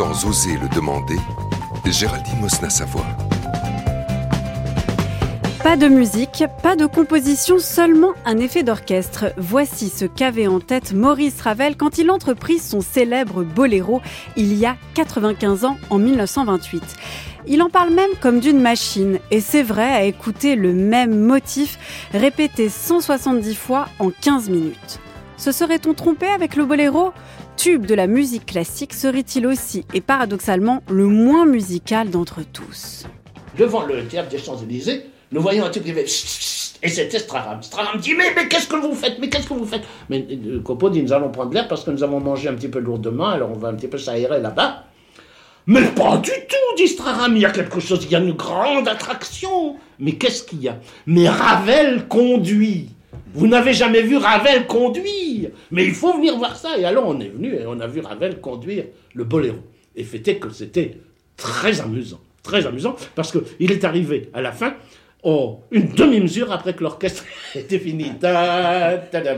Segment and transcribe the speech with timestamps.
[0.00, 1.18] Sans oser le demander,
[1.84, 3.04] Géraldine Mosna-Savoie.
[5.62, 9.26] Pas de musique, pas de composition, seulement un effet d'orchestre.
[9.36, 14.00] Voici ce qu'avait en tête Maurice Ravel quand il entreprit son célèbre boléro
[14.36, 16.82] il y a 95 ans, en 1928.
[17.46, 21.78] Il en parle même comme d'une machine, et c'est vrai à écouter le même motif
[22.12, 24.98] répété 170 fois en 15 minutes.
[25.40, 27.12] Se serait-on trompé avec le boléro?
[27.62, 33.04] Tube de la musique classique serait-il aussi, et paradoxalement, le moins musical d'entre tous?
[33.58, 36.06] Devant le théâtre des Champs-Élysées, nous voyons un type qui fait
[36.82, 37.62] et c'était Straram.
[37.62, 39.18] Straram dit mais, mais qu'est-ce que vous faites?
[39.20, 39.82] Mais qu'est-ce que vous faites?
[40.08, 42.68] Mais euh, Copo dit nous allons prendre l'air parce que nous avons mangé un petit
[42.68, 44.84] peu lourdement, alors on va un petit peu s'aérer là-bas.
[45.66, 48.32] Mais pas du tout, dit Straram, il y a quelque chose, il y a une
[48.32, 49.76] grande attraction.
[49.98, 50.78] Mais qu'est-ce qu'il y a?
[51.04, 52.88] Mais Ravel conduit.
[53.34, 56.78] Vous n'avez jamais vu Ravel conduire Mais il faut venir voir ça.
[56.78, 59.58] Et alors on est venu et on a vu Ravel conduire le boléro.
[59.96, 60.98] Et fêter que c'était
[61.36, 62.20] très amusant.
[62.42, 64.74] Très amusant parce qu'il est arrivé à la fin
[65.22, 68.12] Oh, une demi-mesure après que l'orchestre était fini.
[68.18, 69.34] Ta, ta, ta,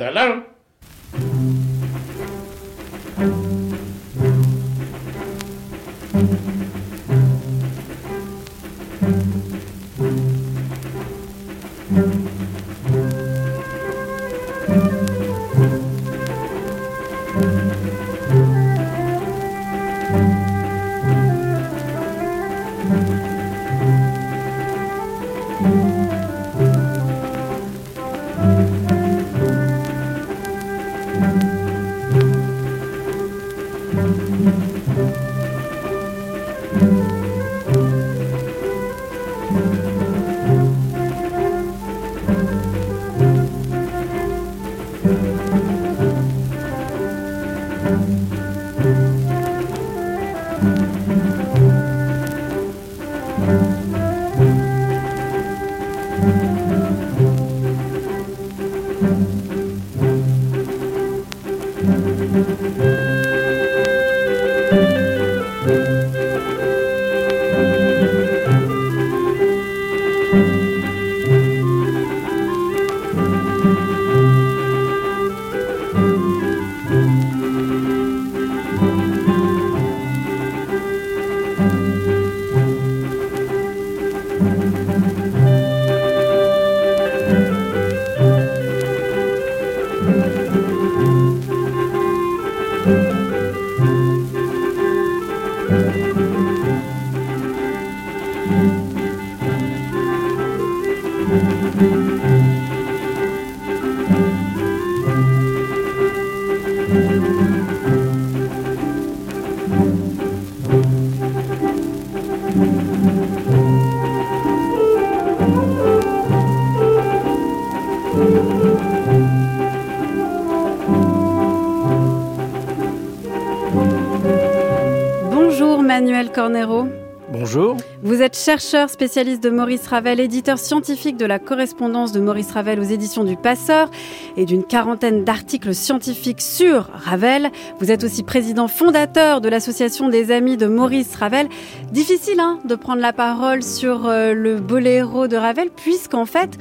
[126.42, 126.88] Cornero.
[127.30, 127.76] Bonjour.
[128.02, 132.80] Vous êtes chercheur spécialiste de Maurice Ravel, éditeur scientifique de la correspondance de Maurice Ravel
[132.80, 133.88] aux éditions du Passeur
[134.36, 137.52] et d'une quarantaine d'articles scientifiques sur Ravel.
[137.78, 141.48] Vous êtes aussi président fondateur de l'association des amis de Maurice Ravel.
[141.92, 146.58] Difficile hein, de prendre la parole sur euh, le boléro de Ravel puisqu'en fait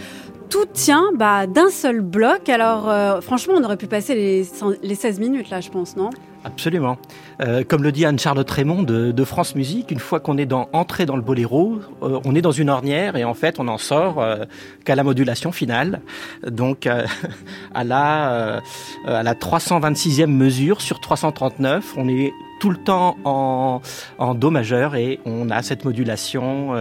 [0.52, 2.50] tout tient bah, d'un seul bloc.
[2.50, 4.46] Alors euh, franchement on aurait pu passer les,
[4.84, 6.12] les 16 minutes là je pense, non?
[6.44, 6.98] Absolument.
[7.42, 11.06] Euh, comme le dit Anne-Charlotte Raymond de, France Musique, une fois qu'on est dans, entré
[11.06, 14.20] dans le boléro, euh, on est dans une ornière et en fait on en sort
[14.20, 14.46] euh,
[14.84, 16.02] qu'à la modulation finale,
[16.48, 16.88] donc
[17.74, 18.62] à la
[19.06, 23.82] à la 326e mesure sur 339, on est tout le temps en,
[24.18, 26.74] en do majeur et on a cette modulation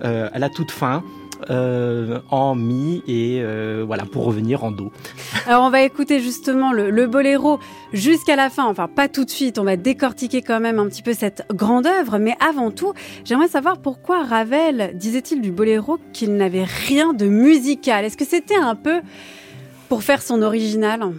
[0.00, 1.02] à la toute fin.
[1.50, 4.92] Euh, en mi et euh, voilà pour revenir en do.
[5.46, 7.58] Alors on va écouter justement le, boléro
[7.92, 11.02] jusqu'à la fin, enfin pas tout de suite, on va décortiquer quand même un petit
[11.02, 12.94] peu cette grande œuvre, mais avant tout,
[13.24, 18.04] j'aimerais savoir pourquoi Ravel disait-il du boléro qu'il n'avait rien de musical?
[18.04, 19.00] Est-ce que c'était un peu
[19.88, 21.10] pour faire son original?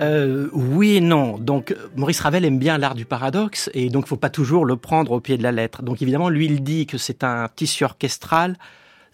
[0.00, 1.38] Euh, oui et non.
[1.38, 4.76] Donc Maurice Ravel aime bien l'art du paradoxe et donc il faut pas toujours le
[4.76, 5.82] prendre au pied de la lettre.
[5.82, 8.56] Donc évidemment, lui il dit que c'est un tissu orchestral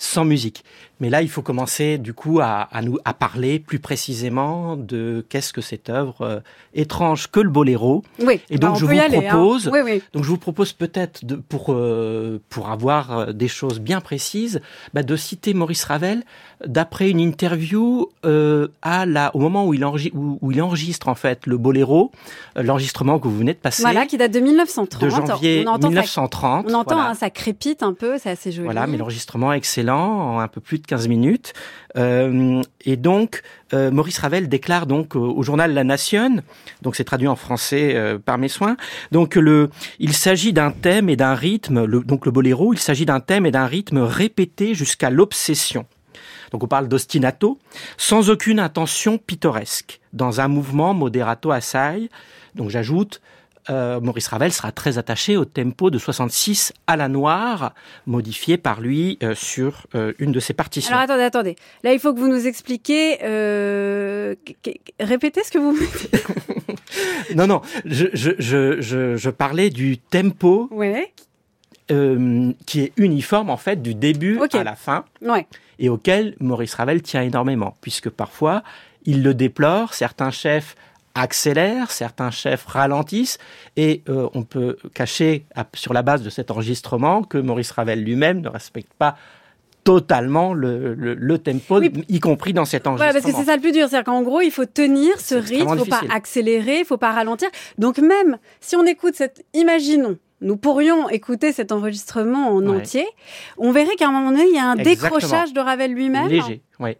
[0.02, 0.64] sans musique.
[0.98, 5.52] Mais là, il faut commencer du coup à, nous à parler plus précisément de qu'est-ce
[5.52, 6.40] que cette œuvre euh,
[6.74, 8.02] étrange que le boléro.
[8.20, 8.40] Oui.
[8.50, 9.28] Et donc bah, je vous hein.
[9.28, 10.02] propose, Oui, oui.
[10.12, 14.60] donc je vous propose peut-être de, pour euh, pour avoir euh, des choses bien précises,
[14.94, 16.22] bah, de citer Maurice Ravel
[16.64, 21.08] d'après une interview euh, à la au moment où il enregistre où, où il enregistre
[21.08, 22.12] en fait le boléro,
[22.54, 23.82] l'enregistrement que vous venez de passer.
[23.82, 25.02] Voilà, qui date de 1930.
[25.02, 26.68] de janvier on entend, 1930.
[26.68, 27.10] ça, on entend voilà.
[27.10, 28.66] hein, ça crépite un peu, c'est assez joli.
[28.66, 29.58] Voilà, mais l'enregistrement est
[29.96, 31.52] en un peu plus de 15 minutes.
[31.96, 33.42] Euh, et donc,
[33.74, 36.42] euh, Maurice Ravel déclare donc au, journal La Nation,
[36.80, 38.76] donc c'est traduit en français euh, par mes soins,
[39.10, 43.20] donc le, il s'agit d'un thème et d'un rythme, donc le boléro, il s'agit d'un
[43.20, 45.86] thème et d'un rythme répété jusqu'à l'obsession.
[46.50, 47.58] Donc on parle d'ostinato,
[47.96, 52.10] sans aucune intention pittoresque, dans un mouvement moderato assai.
[52.54, 53.22] Donc j'ajoute,
[53.70, 57.74] euh, Maurice Ravel sera très attaché au tempo de 66 à la noire,
[58.06, 60.90] modifié par lui euh, sur euh, une de ses partitions.
[60.92, 61.56] Alors attendez, attendez.
[61.84, 63.18] Là, il faut que vous nous expliquiez.
[64.44, 65.76] Qu- qu- Répétez ce que vous.
[67.34, 71.12] Non, non, je, je, je, je, je parlais du tempo ouais,
[72.66, 75.46] qui est uniforme en fait du début à la fin ouais.
[75.78, 78.62] et auquel Maurice Ravel tient énormément, puisque parfois
[79.04, 80.76] il le déplore, certains chefs
[81.14, 83.38] accélèrent, certains chefs ralentissent,
[83.76, 85.44] et euh, on peut cacher
[85.74, 89.16] sur la base de cet enregistrement que Maurice Ravel lui-même ne respecte pas
[89.84, 91.90] totalement le, le, le tempo, Oui.
[92.08, 93.12] y compris dans cet enregistrement.
[93.20, 95.52] parce que c'est ça le plus dur, c'est-à-dire qu'en gros, il faut tenir ce rythme,
[95.54, 97.48] il extrêmement faut pas accélérer, il faut pas ralentir.
[97.78, 102.76] Donc même si on écoute cette, imaginons, nous pourrions écouter cet enregistrement en Ouais.
[102.78, 103.06] entier,
[103.58, 105.16] on verrait qu'à un moment donné, il y a un Exactement.
[105.18, 106.28] décrochage de Ravel lui-même.
[106.28, 106.96] Léger, oui.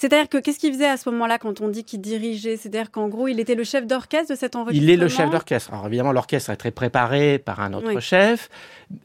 [0.00, 2.56] C'est-à-dire que qu'est-ce qu'il faisait à ce moment-là quand on dit qu'il dirigeait?
[2.56, 4.82] C'est-à-dire qu'en gros, il était le chef d'orchestre de cet enregistrement.
[4.88, 5.72] Il est le chef d'orchestre.
[5.74, 8.00] Alors évidemment, l'orchestre est très préparé par un autre Oui.
[8.00, 8.48] chef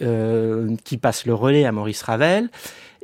[0.02, 2.50] euh, qui passe le relais à Maurice Ravel.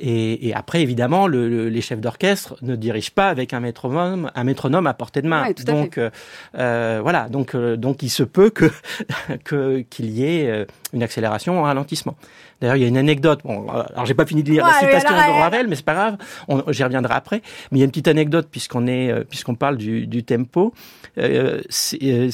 [0.03, 4.31] Et, et après, évidemment, le- le- les chefs d'orchestre ne dirigent pas avec un métronome,
[4.33, 5.43] un métronome à portée de main.
[5.45, 6.09] Ouais, donc, euh,
[6.57, 7.29] euh, voilà.
[7.29, 8.71] Donc, euh, donc, il se peut que
[9.89, 12.15] qu'il y ait une accélération ou un ralentissement.
[12.62, 13.40] D'ailleurs, il y a une anecdote.
[13.44, 15.94] Bon, alors j'ai pas fini de lire Ouais, la citation de Ravel, mais c'est pas
[15.96, 16.18] grave.
[16.48, 17.42] On- J'y reviendrai après.
[17.72, 20.74] Mais il y a une petite anecdote puisqu'on est euh, puisqu'on parle du, du tempo.
[21.18, 22.30] Euh, c'est euh,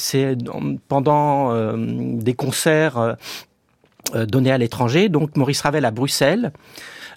[0.88, 3.14] pendant euh, des concerts euh,
[4.16, 6.52] euh, donnés à l'étranger, donc Maurice Ravel à Bruxelles.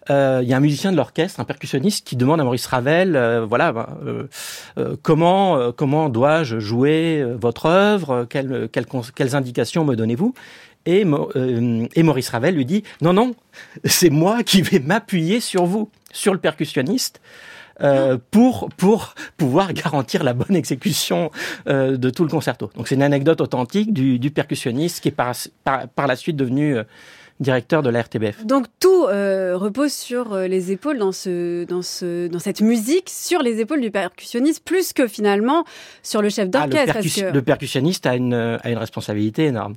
[0.08, 3.17] Euh, Il y a un musicien de l'orchestre, un percussionniste, qui demande à Maurice Ravel,
[3.17, 4.29] euh, voilà, ben, euh,
[4.79, 10.35] euh, comment euh, comment dois-je jouer euh, votre œuvre Quelles, indications me donnez-vous?
[10.87, 13.35] Et, euh, Maurice Ravel lui dit non non,
[13.85, 17.20] c'est moi qui vais m'appuyer sur vous, sur le percussionniste.
[17.82, 21.31] euh, pour pour pouvoir garantir la bonne exécution
[21.69, 22.70] euh, de tout le concerto.
[22.76, 26.76] Donc c'est une anecdote authentique du, percussionniste qui est par, par, par la suite devenu
[26.76, 26.85] euh,
[27.40, 28.44] directeur de la RTBF.
[28.44, 33.08] Donc tout euh, repose sur euh, les épaules dans ce, dans ce, dans cette musique,
[33.08, 35.64] sur les épaules du percussionniste, plus que finalement
[36.02, 36.92] sur le chef Ah, le, d'orchestre.
[36.94, 39.75] parce percus- que- le percussionniste a une, a une responsabilité énorme.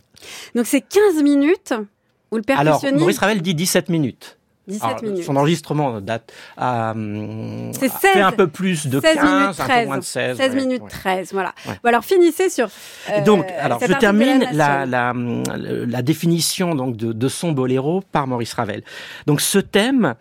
[0.56, 1.74] Donc c'est 15 minutes
[2.32, 3.00] où le Alors, percussionniste.
[3.00, 4.38] Maurice Ravel dit 17 minutes.
[4.68, 5.24] 17 Alors, minutes.
[5.24, 6.94] Son enregistrement date à,
[7.74, 9.80] C'est a fait 16 un peu plus de 16 15, minutes un 13.
[9.82, 10.38] peu moins de 16.
[10.38, 10.90] 16 ouais, minutes ouais.
[10.90, 11.54] 13, voilà.
[11.68, 11.74] Ouais.
[11.84, 12.70] Bon, alors finissez sur.
[13.10, 15.14] Euh, donc, alors, je termine la, la, la,
[15.86, 18.84] la définition donc de, de son boléro par Maurice Ravel.
[19.28, 20.16] Donc, ce thème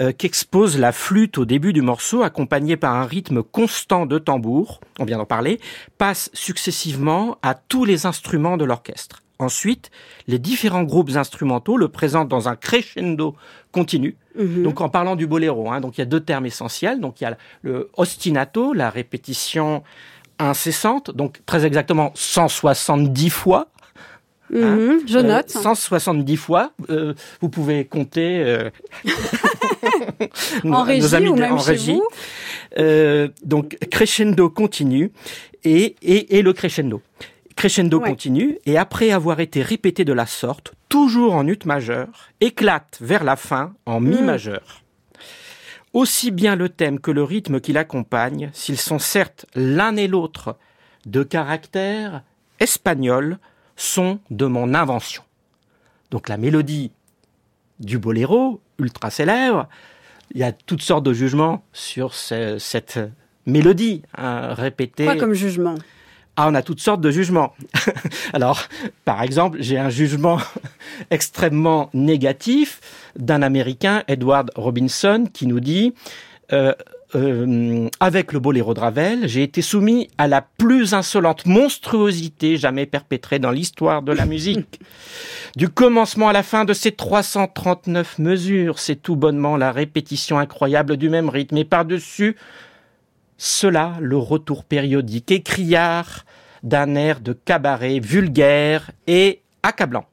[0.00, 4.80] euh, qu'expose la flûte au début du morceau, accompagné par un rythme constant de tambour,
[4.98, 5.60] on vient d'en parler,
[5.98, 9.23] passe successivement à tous les instruments de l'orchestre.
[9.38, 9.90] Ensuite,
[10.28, 13.34] les différents groupes instrumentaux le présentent dans un crescendo
[13.72, 14.62] continu, Mhm.
[14.62, 17.00] donc en parlant du boléro, hein, donc il y a deux termes essentiels.
[17.00, 19.82] Donc il y a le ostinato, la répétition
[20.38, 23.68] incessante, donc très exactement 170 fois.
[24.50, 25.50] Mhm, je Euh, note.
[25.50, 26.72] 170 fois.
[26.90, 28.42] Euh, vous pouvez compter.
[28.44, 28.70] euh,
[30.64, 31.92] nos- en régie nos amis ou même en chez régie.
[32.76, 33.28] vous.
[33.44, 35.10] Donc crescendo continu
[35.64, 37.00] et, et, et le crescendo.
[37.56, 38.08] Crescendo Ouais.
[38.08, 42.08] continue et après avoir été répété de la sorte, toujours en ut majeur,
[42.40, 44.24] éclate vers la fin en mi Mm.
[44.24, 44.82] majeur.
[45.92, 50.56] Aussi bien le thème que le rythme qui l'accompagne, s'ils sont certes l'un et l'autre
[51.06, 52.22] de caractère
[52.58, 53.38] espagnol,
[53.76, 55.22] sont de mon invention.
[56.10, 56.90] Donc la mélodie
[57.80, 59.68] du boléro, ultra célèbre,
[60.32, 62.98] il y a toutes sortes de jugements sur ce- cette
[63.46, 65.04] mélodie hein, répétée.
[65.04, 65.74] Quoi comme jugement?
[66.36, 67.54] Ah, on a toutes sortes de jugements.
[68.32, 68.64] Alors,
[69.04, 70.38] par exemple, j'ai un jugement
[71.10, 72.80] extrêmement négatif
[73.16, 75.94] d'un Américain, Edward Robinson, qui nous dit
[76.52, 76.74] euh,
[77.14, 82.86] euh, avec le boléro de Ravel, j'ai été soumis à la plus insolente monstruosité jamais
[82.86, 84.80] perpétrée dans l'histoire de la musique.
[85.56, 90.96] Du commencement à la fin de ces 339 mesures, c'est tout bonnement la répétition incroyable
[90.96, 92.34] du même rythme, et par-dessus
[93.38, 96.24] cela, le retour périodique et criard
[96.62, 100.04] d'un air de cabaret vulgaire et accablant.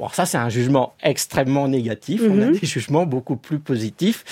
[0.00, 2.22] Bon, ça, c'est un jugement extrêmement négatif.
[2.28, 2.58] On a Mhm.
[2.58, 4.24] des jugements beaucoup plus positifs.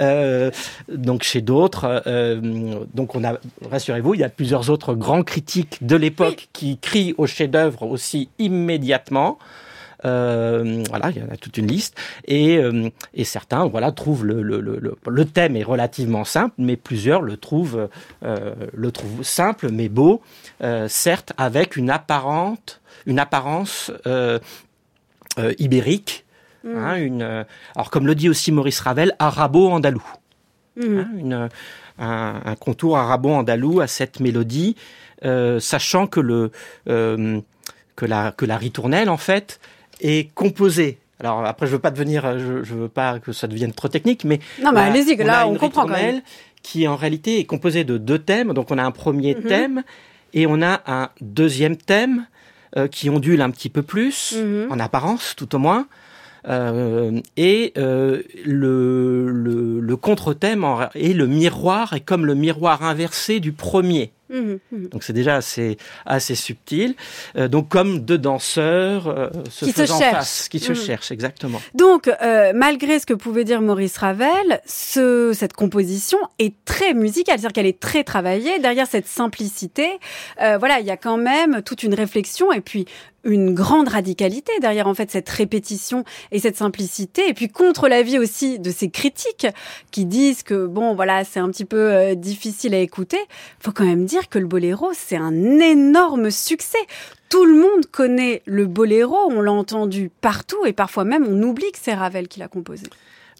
[0.00, 0.50] Euh,
[0.88, 2.40] donc, chez d'autres, euh,
[2.94, 3.38] donc on a,
[3.70, 8.30] rassurez-vous, il y a plusieurs autres grands critiques de l'époque qui crient au chef-d'œuvre aussi
[8.38, 9.38] immédiatement.
[10.04, 11.98] Euh, voilà, il y en a toute une liste.
[12.26, 16.76] Et, euh, et certains, voilà, trouvent le, le, le, le- thème est relativement simple, mais
[16.76, 17.88] plusieurs le trouvent,
[18.24, 20.20] euh, le trouvent simple mais beau,
[20.88, 23.90] certes avec une apparente, une apparence
[25.58, 26.24] ibérique.
[26.64, 26.76] Mm.
[26.76, 27.44] hein, une,
[27.74, 30.02] alors comme le dit aussi Maurice Ravel, arabo-andalou
[30.76, 30.98] Mhm.
[30.98, 31.48] hein, une,
[32.00, 34.74] un, un contour arabo-andalou à cette mélodie,
[35.22, 36.50] sachant que le
[36.86, 39.60] que la que la ritournelle en fait
[40.04, 40.98] est composée.
[41.20, 44.24] Alors après, je veux pas devenir, je, je veux pas que ça devienne trop technique,
[44.24, 45.96] mais Non, mais la- allez-y, là, on comprend quand même.
[45.96, 46.22] ritournelle
[46.62, 48.52] qui en réalité est composée de deux thèmes.
[48.52, 49.42] Donc on a un premier Mhm.
[49.42, 49.82] thème
[50.34, 52.26] et on a un deuxième thème
[52.76, 54.66] euh, qui ondule un petit peu plus Mhm.
[54.70, 55.86] en apparence, tout au moins.
[56.48, 63.40] Euh, et euh, le, le, le contre-thème est le miroir, est comme le miroir inversé
[63.40, 64.10] du premier.
[64.30, 64.58] Mhm.
[64.72, 64.88] Mhm.
[64.88, 65.76] Donc c'est déjà assez,
[66.06, 66.94] assez subtil.
[67.36, 70.14] Euh, donc comme deux danseurs euh, se Qui se faisant cherchent.
[70.16, 70.78] face, qui se Mhm.
[70.78, 71.60] cherchent, exactement.
[71.74, 77.38] Donc, euh, malgré ce que pouvait dire Maurice Ravel, ce, cette composition est très musicale,
[77.38, 78.58] c'est-à-dire qu'elle est très travaillée.
[78.58, 79.88] Derrière cette simplicité,
[80.40, 82.86] euh, voilà, il y a quand même toute une réflexion et puis
[83.24, 88.18] une grande radicalité derrière en fait cette répétition et cette simplicité et puis contre l'avis
[88.18, 89.46] aussi de ces critiques
[89.90, 93.18] qui disent que bon voilà c'est un petit peu euh, difficile à écouter
[93.60, 96.78] faut quand même dire que le boléro c'est un énorme succès
[97.34, 101.72] tout le monde connaît le boléro, on l'a entendu partout et parfois même on oublie
[101.72, 102.86] que c'est Ravel qui l'a composé.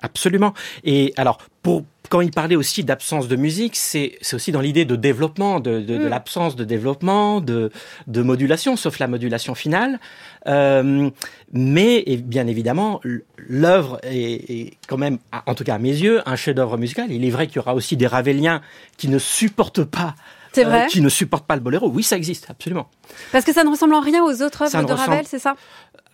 [0.03, 0.53] Absolument.
[0.83, 4.85] Et alors, pour, quand il parlait aussi d'absence de musique, c'est c'est aussi dans l'idée
[4.85, 6.09] de développement, de, de, de Mm.
[6.09, 7.71] l'absence de développement, de,
[8.07, 9.99] de modulation, sauf la modulation finale.
[10.47, 11.11] Euh,
[11.53, 13.01] mais et bien évidemment,
[13.37, 17.11] l'œuvre est, est quand même, en tout cas à mes yeux, un chef-d'œuvre musical.
[17.11, 18.61] Il est vrai qu'il y aura aussi des Raveliens
[18.97, 20.15] qui ne supportent pas.
[20.53, 21.89] C'est euh, qui ne supportent pas le boléro.
[21.91, 22.89] Oui, ça existe, absolument.
[23.33, 25.57] Parce que ça ne ressemble en rien aux autres œuvres de ressemble- Ravel, c'est ça?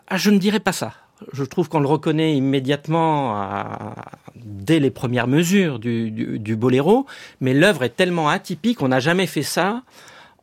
[0.08, 0.92] Ah, je ne dirais pas ça.
[1.32, 3.94] Je trouve qu'on le reconnaît immédiatement à-
[4.36, 7.06] dès les premières mesures du, du, du boléro,
[7.40, 9.82] mais l'œuvre est tellement atypique, on n'a jamais fait ça.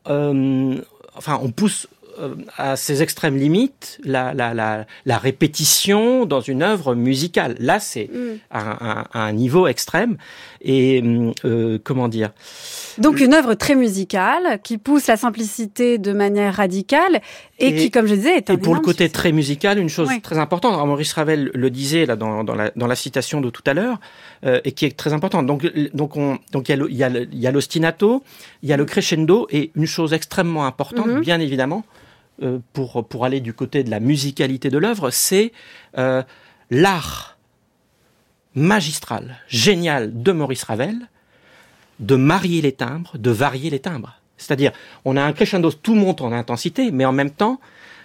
[0.10, 0.76] Euh,
[1.16, 1.88] enfin, on pousse
[2.20, 7.56] euh, à ses extrêmes limites la, la, la, la répétition dans une œuvre musicale.
[7.60, 8.38] Là, c'est Mm.
[8.50, 8.62] à,
[9.02, 10.18] un- à un niveau extrême.
[10.62, 11.04] Et
[11.46, 12.32] euh, comment dire?
[12.98, 17.22] Donc une œuvre très musicale qui pousse la simplicité de manière radicale
[17.60, 19.14] et, Et- qui, comme je disais, est un Et pour le côté succès.
[19.14, 20.22] très musical, une chose Oui.
[20.22, 23.50] très importante, alors Maurice Ravel le disait là dans, dans, la, dans la citation de
[23.52, 24.00] tout à l'heure,
[24.46, 25.46] euh, et qui est très importante.
[25.46, 28.24] Donc, donc, on, donc il y a il y l'ostinato,
[28.64, 31.22] il y a le crescendo, et une chose extrêmement importante, Mhm.
[31.22, 31.84] bien évidemment,
[32.44, 35.52] euh, pour, pour aller du côté de la musicalité de l'œuvre, c'est
[35.98, 36.24] euh,
[36.72, 37.37] l'art
[38.58, 40.98] magistral, génial de Maurice Ravel,
[42.00, 44.20] de marier les timbres, de varier les timbres.
[44.38, 44.72] C'est-à-dire,
[45.06, 47.60] on a un crescendo, tout monte en intensité, mais en même temps,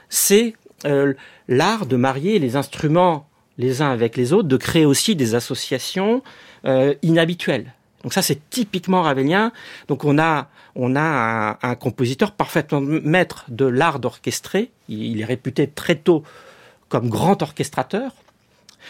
[0.09, 0.55] c'est
[0.85, 1.15] euh,
[1.49, 3.27] l'art de marier les instruments
[3.59, 6.23] les uns avec les autres, de créer aussi des associations
[6.65, 7.75] euh, inhabituelles.
[8.03, 9.53] Donc ça, c'est typiquement ravelien.
[9.89, 14.71] Donc on a, on a un, compositeur parfaitement maître de l'art d'orchestrer.
[14.89, 16.25] Il est réputé très tôt
[16.89, 18.13] comme grand orchestrateur.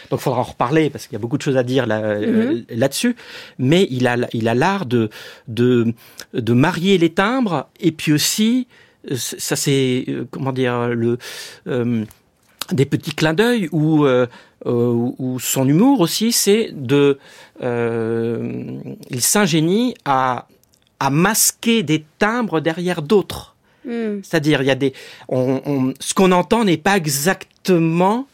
[0.09, 1.99] Donc il faudra en reparler parce qu'il y a beaucoup de choses à dire là,
[2.01, 3.15] euh, là-dessus.
[3.57, 5.09] Mais il a, il a l'art de,
[5.47, 5.93] de,
[6.33, 8.67] de marier les timbres et puis aussi,
[9.11, 11.17] euh, ça c'est, euh, comment dire, le,
[11.67, 12.03] euh,
[12.71, 14.05] des petits clins d'œil ou
[14.65, 17.19] ou son humour aussi, c'est de,
[17.61, 18.77] euh,
[19.09, 20.47] il s'ingénie à
[20.99, 23.55] à masquer des timbres derrière d'autres.
[23.85, 24.21] Mm.
[24.23, 24.93] C'est-à-dire, il y a des,
[25.27, 28.25] on, on- ce qu'on entend n'est pas exactement,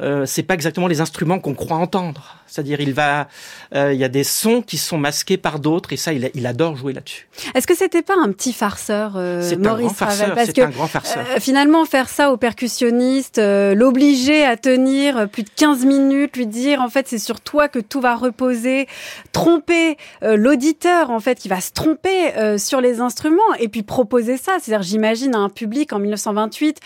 [0.00, 2.36] euh, c'est pas exactement les instruments qu'on croit entendre.
[2.50, 3.28] C'est-à-dire, il va,
[3.74, 6.46] euh, il y a des sons qui sont masqués par d'autres, et ça, il, il
[6.46, 7.28] adore jouer là-dessus.
[7.54, 9.98] Est-ce que c'était pas un petit farceur, euh, c'est Maurice.
[10.00, 11.24] Ravel Parce C'est que un grand farceur.
[11.36, 16.80] Euh, finalement, faire ça au percussionniste, l'obliger à tenir plus de 15 minutes, lui dire
[16.80, 18.86] en fait c'est sur toi que tout va reposer,
[19.32, 24.56] tromper l'auditeur en fait qui va se tromper sur les instruments et puis proposer ça.
[24.60, 26.80] C'est-à-dire j'imagine un public en 1928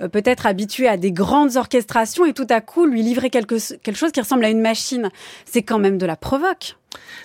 [0.00, 3.96] euh, peut-être habitué à des grandes orchestrations et tout à coup lui livrer quelque, quelque
[3.96, 5.05] chose qui ressemble à une machine.
[5.44, 6.76] C'est quand même de la provoque.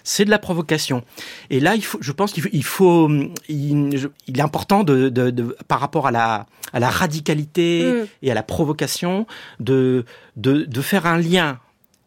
[0.03, 1.03] c'est de la provocation.
[1.49, 3.09] Et là, il faut, je pense qu'il faut,
[3.47, 8.07] il, il, est important de, de, de, par rapport à la, à la radicalité mm.
[8.23, 9.25] et à la provocation,
[9.59, 11.59] de, de, de faire un lien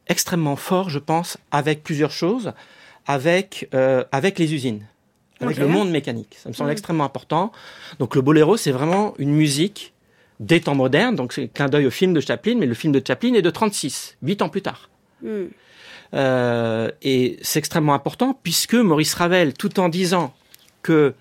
[0.09, 2.53] extrêmement fort, je pense, avec plusieurs choses,
[3.07, 4.87] avec, euh, avec les usines,
[5.41, 6.37] avec le monde mécanique.
[6.43, 6.73] Ça me semble mm.
[6.73, 7.53] extrêmement important.
[7.99, 9.93] Donc le boléro, c'est vraiment une musique
[10.41, 13.03] des temps modernes, donc c'est clin d'œil au film de Chaplin, mais le film de
[13.07, 14.91] Chaplin est de 36, huit ans plus tard.
[15.23, 15.45] Mm.
[16.15, 20.33] Euh, et c'est extrêmement important puisque Maurice Ravel, tout en disant
[20.83, 21.15] que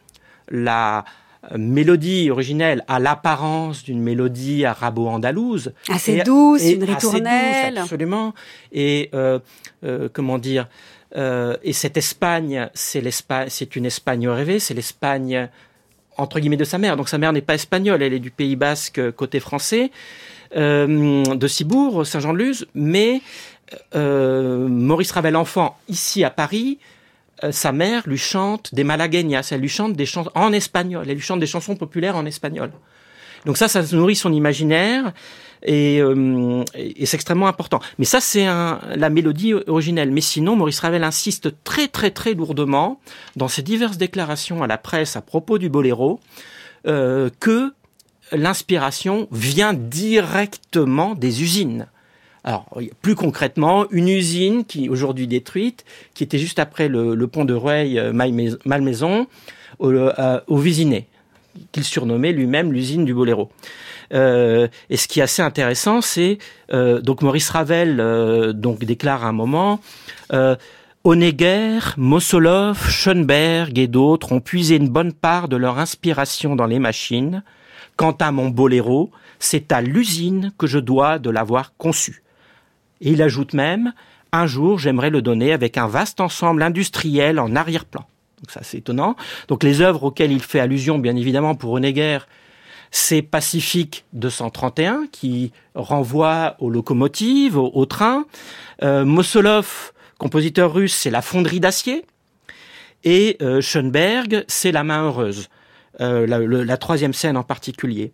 [0.50, 1.06] la
[1.58, 8.34] mélodie originelle a l'apparence d'une mélodie arabo-andalouse, assez douce, une ritournelle, absolument,
[8.72, 9.40] et euh,
[9.84, 10.68] euh, comment dire,
[11.16, 15.50] et cette Espagne, c'est l'Espagne, c'est une Espagne rêvée, c'est l'Espagne
[16.18, 16.98] entre guillemets de sa mère.
[16.98, 19.92] Donc sa mère n'est pas espagnole, elle est du Pays Basque côté français,
[20.56, 23.22] euh, de Cibourg, Saint-Jean-de-Luz, mais
[23.96, 26.80] euh, Maurice Ravel enfant, ici à Paris,
[27.44, 31.16] euh, sa mère lui chante des malagueñas, elle lui chante des chansons en espagnol, elle
[31.16, 32.72] lui chante des chansons populaires en espagnol.
[33.46, 35.12] Donc ça, ça nourrit son imaginaire
[35.64, 37.80] et, euh, c'est extrêmement important.
[37.98, 40.12] Mais ça, c'est la mélodie originelle.
[40.12, 43.02] Mais sinon, Maurice Ravel insiste très très très lourdement
[43.36, 46.22] dans ses diverses déclarations à la presse à propos du boléro
[46.86, 47.74] euh, que
[48.32, 51.88] l'inspiration vient directement des usines.
[52.44, 52.66] Alors,
[53.02, 57.98] plus concrètement, une usine qui aujourd'hui détruite, qui était juste après le, pont de Rueil
[57.98, 59.28] euh, Malmaison,
[59.80, 61.08] au, euh, au Vésiné,
[61.72, 63.50] qu'il surnommait lui-même l'usine du Boléro.
[64.14, 66.38] Euh, et ce qui est assez intéressant, c'est
[66.72, 69.80] euh, donc Maurice Ravel euh, donc déclare à un moment.
[71.06, 76.80] Honegger, Mossolov, Schoenberg et d'autres ont puisé une bonne part de leur inspiration dans les
[76.80, 77.44] machines.
[77.98, 82.23] Quant à mon boléro, c'est à l'usine que je dois de l'avoir conçu.
[83.04, 83.94] Et il ajoute même,
[84.32, 88.06] un jour j'aimerais le donner avec un vaste ensemble industriel en arrière-plan.
[88.40, 89.16] Donc ça c'est étonnant.
[89.48, 92.20] Donc les œuvres auxquelles il fait allusion, bien évidemment, pour Honegger,
[92.90, 98.26] c'est Pacifique 231 qui renvoie aux locomotives, aux, trains.
[98.84, 99.06] Euh,
[100.18, 102.06] compositeur russe, c'est la fonderie d'acier.
[103.04, 105.50] Et euh, Schoenberg, c'est la main heureuse.
[106.02, 108.14] Euh, la, la, troisième scène en particulier.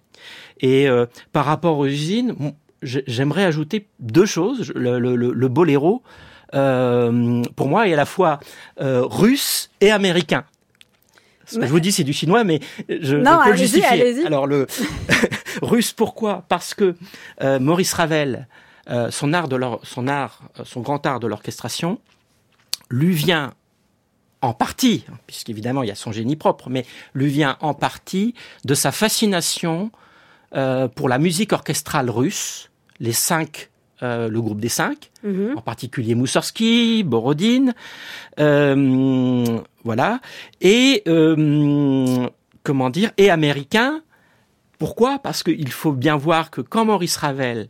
[0.59, 2.35] Et euh, par rapport aux usines,
[2.81, 4.71] j'aimerais ajouter deux choses.
[4.75, 6.03] Le, le, le boléro,
[6.53, 8.39] euh, pour moi, est à la fois
[8.81, 10.45] euh, russe et américain.
[11.45, 14.23] Ce que je vous dis, c'est du chinois, mais je, non, peux le justifier.
[14.25, 14.67] Alors le
[15.63, 16.43] russe, pourquoi?
[16.47, 16.95] Parce que
[17.41, 18.47] euh, Maurice Ravel,
[19.09, 21.99] son art de son art, son grand art de l'orchestration,
[22.89, 23.53] lui vient
[24.41, 28.73] en partie, puisqu'évidemment il y a son génie propre, mais lui vient en partie de
[28.73, 29.91] sa fascination
[30.55, 32.68] euh, pour la musique orchestrale russe,
[32.99, 33.69] les cinq,
[34.03, 35.57] euh, le groupe des cinq, mhm.
[35.57, 37.73] en particulier Moussorski, Borodine,
[38.39, 40.19] euh, voilà,
[40.61, 42.27] et euh,
[42.63, 44.01] comment dire, et américain.
[44.77, 45.19] Pourquoi?
[45.19, 47.67] Parce qu'il faut bien voir que quand Maurice Ravel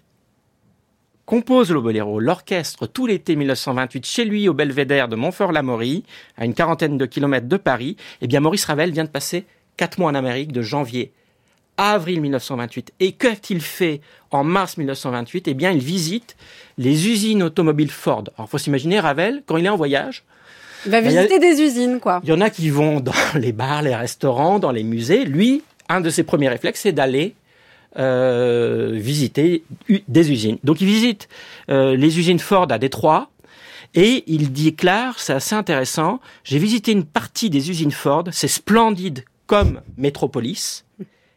[1.25, 6.03] compose le boléro, l'orchestre, tout l'été 1928, chez lui au belvédère de Montfort-l'Amaury,
[6.37, 9.45] à une quarantaine de kilomètres de Paris, eh bien Maurice Ravel vient de passer
[9.77, 11.13] quatre mois en Amérique, de janvier
[11.79, 12.93] avril 1928.
[12.99, 16.35] Et qu'a-t-il fait en mars 1928 Eh bien, il visite
[16.77, 18.25] les usines automobiles Ford.
[18.37, 20.23] Alors, faut s'imaginer Ravel, quand il est en voyage,
[20.85, 22.21] il va visiter des usines, quoi.
[22.23, 25.25] Il y en a qui vont dans les bars, les restaurants, dans les musées.
[25.25, 27.35] Lui, un de ses premiers réflexes, c'est d'aller
[27.97, 29.63] euh, visiter
[30.07, 30.57] des usines.
[30.63, 31.27] Donc, il visite
[31.69, 33.29] euh, les usines Ford à Détroit.
[33.95, 39.23] Et il déclare, c'est assez intéressant, j'ai visité une partie des usines Ford, c'est splendide
[39.47, 40.85] comme Métropolis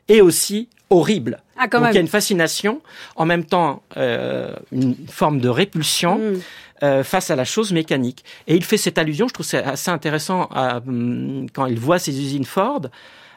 [0.09, 1.43] et aussi horrible.
[1.57, 2.83] Ah, Donc il y a une fascination,
[3.17, 6.41] en même temps euh, une forme de répulsion hmm.
[6.83, 8.25] euh, face à la chose mécanique.
[8.47, 12.19] Et il fait cette allusion, je trouve c'est assez intéressant hum, quand il voit ces
[12.19, 12.83] usines Ford,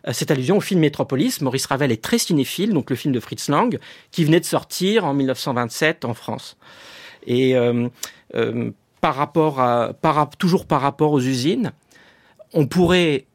[0.08, 1.42] euh, cette allusion au film Métropolis.
[1.42, 3.80] Maurice Ravel est très cinéphile, donc le film de Fritz Lang,
[4.12, 6.58] qui venait de sortir en 1927 en France.
[7.26, 7.88] Et euh,
[8.36, 11.72] euh, par rapport à, par, toujours par rapport aux usines,
[12.54, 13.26] on pourrait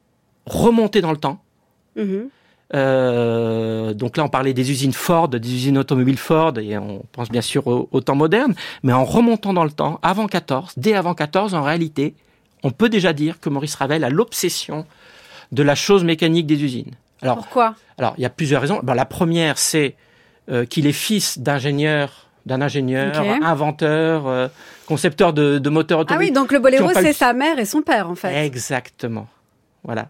[0.46, 1.42] remonter dans le temps.
[1.96, 2.28] Mm-hmm.
[2.74, 7.28] Euh, donc là, on parlait des usines Ford, des usines automobiles Ford, et on pense
[7.28, 8.54] bien sûr au, temps moderne.
[8.82, 12.14] Mais en remontant dans le temps, avant 14, dès avant 14, en réalité,
[12.62, 14.86] on peut déjà dire que Maurice Ravel a l'obsession
[15.52, 16.94] de la chose mécanique des usines.
[17.22, 17.74] Alors, Pourquoi?
[17.98, 18.80] Alors, il y a plusieurs raisons.
[18.82, 19.96] Ben, la première, c'est
[20.50, 24.48] euh, qu'il est fils d'ingénieur d'un ingénieur, inventeur, euh,
[24.86, 26.28] concepteur de, de moteurs automobiles.
[26.28, 28.46] Ah oui, donc le boléro, c'est sa mère et son père, en fait.
[28.46, 29.28] Exactement.
[29.84, 30.08] Voilà.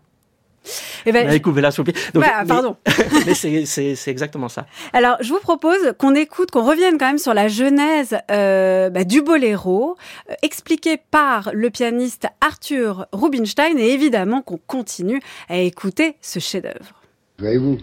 [1.07, 1.90] Eh ben, On avait coupé la soupe.
[2.12, 2.77] Donc, mais- pardon.
[3.27, 4.66] mais c'est- c'est exactement ça.
[4.92, 9.05] Alors, je vous propose qu'on écoute, qu'on revienne quand même sur la genèse euh, bah,
[9.05, 9.96] du boléro,
[10.31, 16.94] euh, expliqué par le pianiste Arthur Rubinstein, et évidemment qu'on continue à écouter ce chef-d'œuvre.
[17.38, 17.79] Voyez-vous,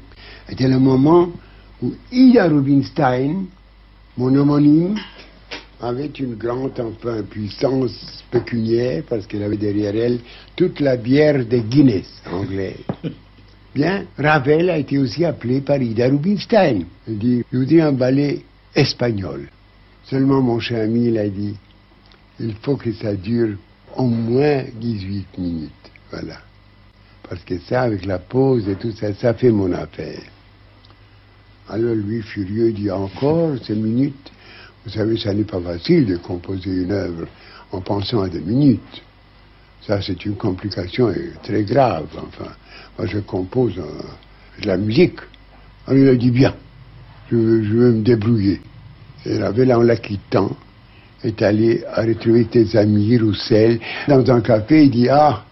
[0.47, 1.29] c'était le moment
[1.81, 3.45] où Ida Rubinstein,
[4.17, 4.97] mon homonyme,
[5.79, 10.19] avait une grande enfin, puissance pécuniaire parce qu'elle avait derrière elle
[10.55, 12.75] toute la bière de Guinness anglaise.
[13.75, 16.85] Bien, Ravel a été aussi appelé par Ida Rubinstein.
[17.07, 18.41] Il dit, je voudrais un ballet
[18.73, 19.49] espagnol.
[20.05, 21.55] Seulement mon cher ami, il a dit,
[22.39, 23.55] il faut que ça dure
[23.95, 25.71] au moins 18 minutes.
[26.09, 26.37] Voilà.
[27.29, 30.21] Parce que ça, avec la pause et tout ça, ça fait mon affaire.
[31.69, 34.31] Alors lui, furieux, dit encore ces minutes?
[34.87, 37.27] Vous savez, ça n'est pas facile de composer une œuvre
[37.73, 39.01] en pensant à des minutes.
[39.85, 42.07] Ça, c'est une complication très grave.
[42.15, 42.51] Enfin,
[42.97, 45.19] moi, je compose euh, de la musique.
[45.85, 46.55] Alors il a dit bien,
[47.29, 48.61] je, veux- me débrouiller.
[49.25, 50.55] Et Ravel, en la quittant,
[51.21, 54.85] est allé à retrouver ses amis Roussel dans un café.
[54.85, 55.43] Il dit Ah,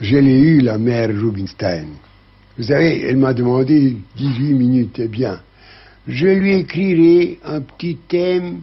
[0.00, 1.86] je l'ai eu, la mère Rubinstein.
[2.56, 5.40] Vous savez, elle m'a demandé 18 minutes, eh bien.
[6.08, 8.60] Je lui écrirai un petit thème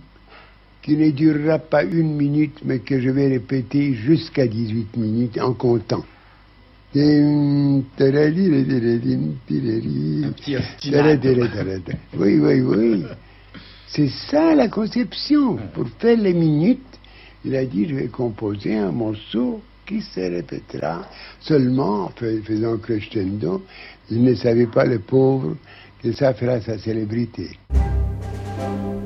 [0.81, 5.53] qui ne durera pas une minute, mais que je vais répéter jusqu'à 18 minutes en
[5.53, 6.03] comptant.
[10.23, 10.31] Un
[12.17, 13.03] Oui, oui, oui.
[13.87, 15.57] C'est ça la conception.
[15.73, 16.79] Pour faire les minutes,
[17.45, 21.07] il a dit, je vais composer un morceau qui se répétera
[21.39, 23.63] seulement en fais- faisant crescendo.
[24.11, 25.55] Il ne savait pas, le pauvre,
[26.01, 27.57] que ça fera sa célébrité.
[27.69, 28.98] Très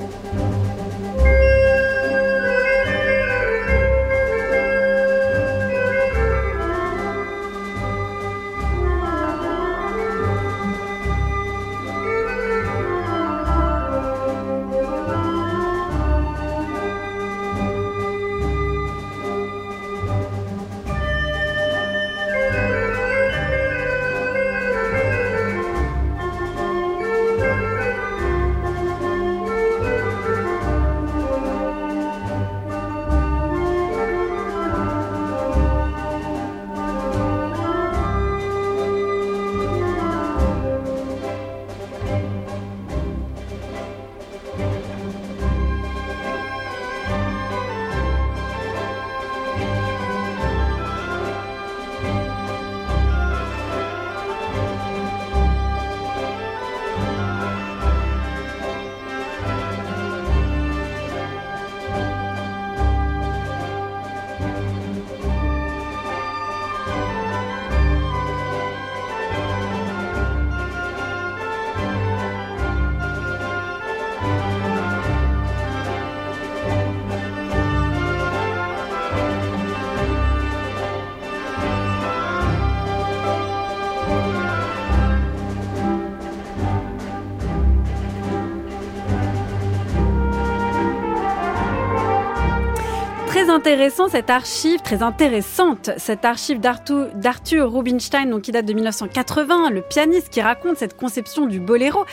[93.63, 99.81] intéressant cette archive, très intéressante cette archive d'Arthur Rubinstein, donc qui date de 1980, le
[99.81, 102.03] pianiste qui raconte cette conception du boléro.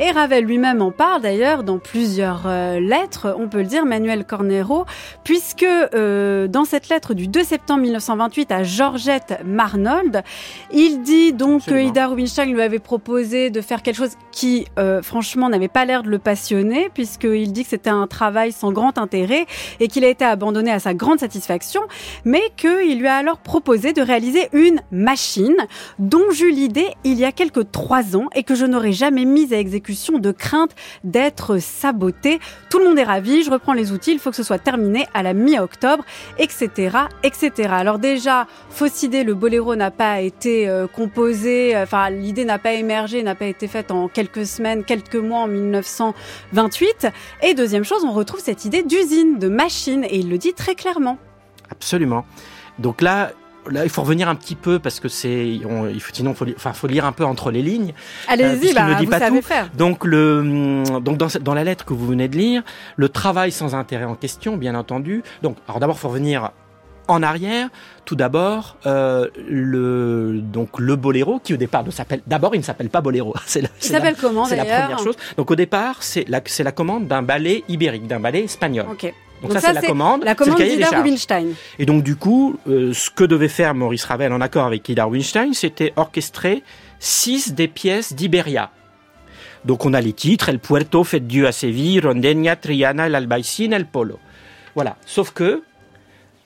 [0.00, 4.24] Et Ravel lui-même en parle d'ailleurs dans plusieurs euh, lettres, on peut le dire, Manuel
[4.24, 4.84] Cornero,
[5.22, 10.24] puisque euh, dans cette lettre du 2 septembre 1928 à Georgette Marnold,
[10.72, 11.88] il dit donc que Absolument.
[11.88, 16.02] Ida Rubinstein lui avait proposé de faire quelque chose qui, euh, franchement, n'avait pas l'air
[16.02, 19.46] de le passionner, puisqu'il dit que c'était un travail sans grand intérêt
[19.78, 21.82] et qu'il a été abandonné à sa grande satisfaction,
[22.24, 25.56] mais qu'il lui a alors proposé de réaliser une machine
[25.98, 29.52] dont j'eus l'idée il y a quelques trois ans et que je n'aurais jamais mise
[29.52, 32.40] à exécution de crainte d'être sabotée.
[32.70, 35.06] Tout le monde est ravi, je reprends les outils, il faut que ce soit terminé
[35.14, 36.04] à la mi-octobre,
[36.38, 37.70] etc., etc.
[37.70, 42.58] Alors déjà, fausse idée, le boléro n'a pas été euh, composé, euh, enfin l'idée n'a
[42.58, 47.08] pas émergé, n'a pas été faite en quelques semaines, quelques mois en 1928.
[47.42, 50.74] Et deuxième chose, on retrouve cette idée d'usine, de machine, et il le dit très
[50.74, 50.85] clairement.
[51.70, 52.24] Absolument.
[52.78, 53.32] Donc là,
[53.70, 56.72] là, il faut revenir un petit peu parce que c'est, il faut, sinon, faut, enfin,
[56.72, 57.94] faut lire un peu entre les lignes.
[58.28, 59.46] Allez-y, puisqu'il bah, ne dit vous pas savez tout.
[59.46, 59.70] faire.
[59.76, 62.62] Donc, le, donc dans, la lettre que vous venez de lire,
[62.96, 65.22] le travail sans intérêt en question, bien entendu.
[65.42, 66.50] Donc, alors d'abord, faut revenir
[67.08, 67.68] en arrière.
[68.04, 72.64] Tout d'abord, euh, le donc le boléro qui au départ ne s'appelle d'abord il ne
[72.64, 73.34] s'appelle pas boléro.
[73.46, 75.16] C'est la, Il s'appelle comment c'est la première chose.
[75.36, 78.86] Donc au départ, c'est la, c'est la commande d'un ballet ibérique, d'un ballet espagnol.
[78.90, 79.12] Ok.
[79.42, 80.24] Donc, ça, c'est la commande.
[80.24, 81.48] La commande d'Ida Rubinstein.
[81.78, 85.04] Et donc du coup, euh, ce que devait faire Maurice Ravel en accord avec Ida
[85.04, 86.62] Rubinstein, c'était orchestrer
[86.98, 88.70] six des pièces d'Iberia.
[89.64, 93.72] Donc on a les titres, El Puerto, Fête Dieu à Séville, Rondeña, Triana, El Albaicín,
[93.72, 94.18] El Polo.
[94.74, 94.96] Voilà.
[95.06, 95.62] Sauf que,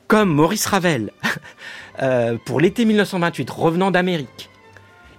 [0.09, 1.11] comme Maurice Ravel,
[2.03, 4.49] euh, pour l'été 1928, revenant d'Amérique,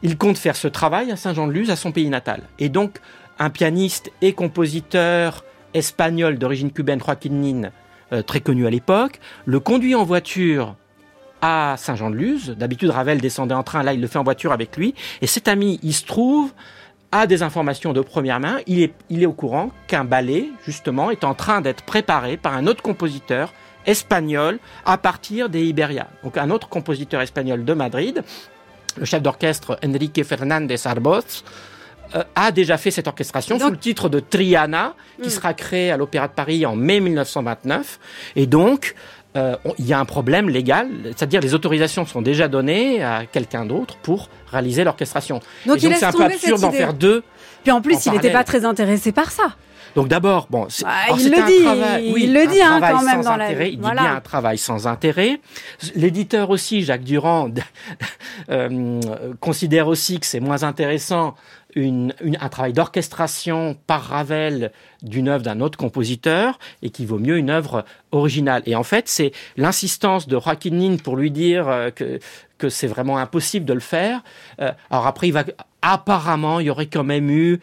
[0.03, 2.41] il compte faire ce travail à Saint-Jean-de-Luz, à son pays natal.
[2.57, 2.99] Et donc,
[3.38, 7.71] un pianiste et compositeur espagnol d'origine cubaine, Joaquin Nin,
[8.13, 10.75] euh, très connu à l'époque, le conduit en voiture
[11.41, 12.55] à Saint-Jean-de-Luz.
[12.57, 14.93] D'habitude, Ravel descendait en train, là, il le fait en voiture avec lui.
[15.21, 16.53] Et cet ami, il se trouve
[17.12, 18.60] a des informations de première main.
[18.67, 22.55] Il est, il est au courant qu'un ballet, justement, est en train d'être préparé par
[22.55, 23.53] un autre compositeur
[23.86, 26.07] espagnol à partir des Iberia.
[26.23, 28.23] Donc un autre compositeur espagnol de Madrid,
[28.97, 31.43] le chef d'orchestre Enrique Fernández Arbos,
[32.15, 35.32] euh, a déjà fait cette orchestration sous le titre de Triana, qui hmm.
[35.32, 38.00] sera créé à l'Opéra de Paris en mai 1929.
[38.36, 38.95] Et donc,
[39.38, 43.65] euh, il y a un problème légal, c'est-à-dire les autorisations sont déjà données à quelqu'un
[43.65, 45.39] d'autre pour réaliser l'orchestration.
[45.65, 47.24] Donc, c'est un peu absurde d'en faire deux.
[47.63, 49.56] Puis en plus, il n'était pas très intéressé par ça.
[49.95, 53.21] Donc d'abord, bon, bah, il, le dit, travail, oui, il le dit, hein, quand même
[53.21, 55.39] dans intérêt, Il dit bien un travail sans intérêt.
[55.95, 57.49] L'éditeur aussi, Jacques Durand,
[58.49, 58.99] euh,
[59.39, 61.36] considère aussi que c'est moins intéressant
[61.75, 67.38] une, un travail d'orchestration par Ravel d'une œuvre d'un autre compositeur et qui vaut mieux
[67.38, 68.62] une œuvre originale.
[68.65, 72.19] Et en fait, c'est l'insistance de Joaquin pour lui dire euh, que,
[72.58, 74.21] que c'est vraiment impossible de le faire.
[74.60, 75.43] Euh, alors après, il va
[75.82, 77.60] apparemment, il y aurait quand même eu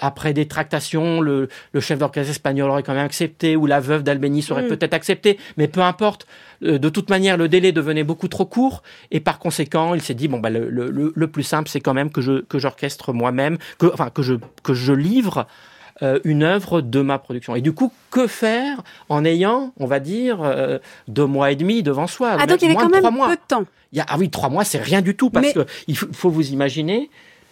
[0.00, 4.02] après des tractations, le, le chef d'orchestre espagnol aurait quand même accepté, ou la veuve
[4.02, 4.68] d'Albéniz aurait mm.
[4.68, 6.26] peut-être accepté, mais peu importe.
[6.62, 10.14] Euh, de toute manière, le délai devenait beaucoup trop court, et par conséquent, il s'est
[10.14, 13.12] dit bon bah le, le, le plus simple, c'est quand même que je que j'orchestre
[13.12, 15.46] moi-même, que enfin que je que je livre
[16.02, 17.54] euh, une œuvre de ma production.
[17.54, 20.78] Et du coup, que faire en ayant, on va dire, euh,
[21.08, 22.36] deux mois et demi devant soi?
[22.38, 23.64] Ah donc il y avait quand même peu de temps.
[23.92, 26.30] Il y a, ah oui, trois mois, c'est rien du tout parce que il faut,
[26.30, 27.10] vous imaginer,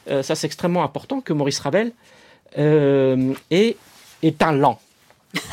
[0.09, 1.93] ça c'est extrêmement important que Maurice Ravel
[2.59, 3.77] euh, est,
[4.23, 4.81] est un lent.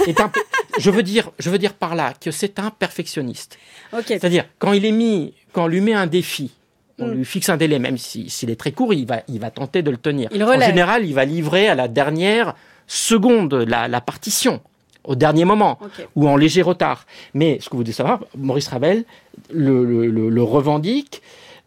[0.08, 0.32] Est un,
[0.80, 3.58] je, veux dire, je veux dire par là que c'est un perfectionniste.
[4.06, 6.52] C'est-à-dire, quand il est mis, quand on lui met un défi,
[7.00, 7.14] on mm.
[7.14, 9.92] lui fixe un délai, même s'il est très court, il va, il va tenter de
[9.92, 10.30] le tenir.
[10.34, 12.56] en général, il va livrer à la dernière
[12.88, 14.62] seconde la, la partition,
[15.04, 15.78] au dernier moment,
[16.16, 17.06] ou en léger retard.
[17.34, 19.06] Mais ce que vous devez savoir, Maurice Ravel
[19.52, 21.22] le, le, le, revendique.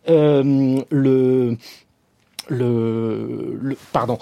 [0.09, 1.57] Euh, le,
[2.51, 4.19] le, pardon.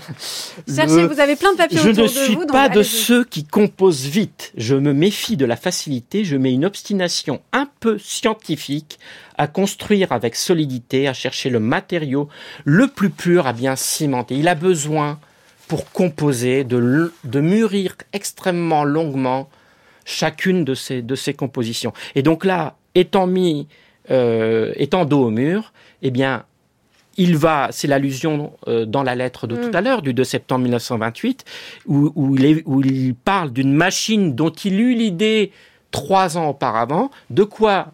[0.68, 2.14] Cherchez, vous avez plein de papiers je autour de vous.
[2.14, 4.52] Je ne suis pas de ceux qui composent vite.
[4.56, 6.24] Je me méfie de la facilité.
[6.24, 8.98] Je mets une obstination un peu scientifique
[9.38, 12.28] à construire avec solidité, à chercher le matériau
[12.64, 14.36] le plus pur à bien cimenter.
[14.36, 15.18] Il a besoin,
[15.66, 19.48] pour composer, de, de mûrir extrêmement longuement
[20.04, 21.94] chacune de ses, de ses compositions.
[22.14, 23.66] Et donc là, étant mis,
[24.10, 26.44] euh, étant dos au mur, eh bien,
[27.16, 29.76] il va, c'est l'allusion euh, dans la lettre de tout mm.
[29.76, 31.44] à l'heure, du 2 septembre 1928,
[31.86, 35.52] où, il, parle d'une machine dont il eut l'idée
[35.90, 37.10] trois ans auparavant.
[37.30, 37.88] De quoi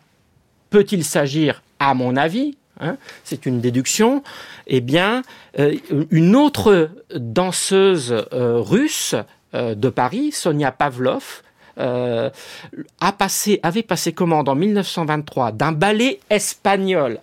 [0.70, 4.22] peut-il s'agir, à mon avis hein C'est une déduction.
[4.66, 5.22] Eh bien,
[5.58, 5.74] euh,
[6.10, 9.14] une autre danseuse euh, russe
[9.54, 11.42] de Paris, Sonia Pavlov,
[11.78, 17.20] a passé, avait passé commande en 1923 d'un ballet espagnol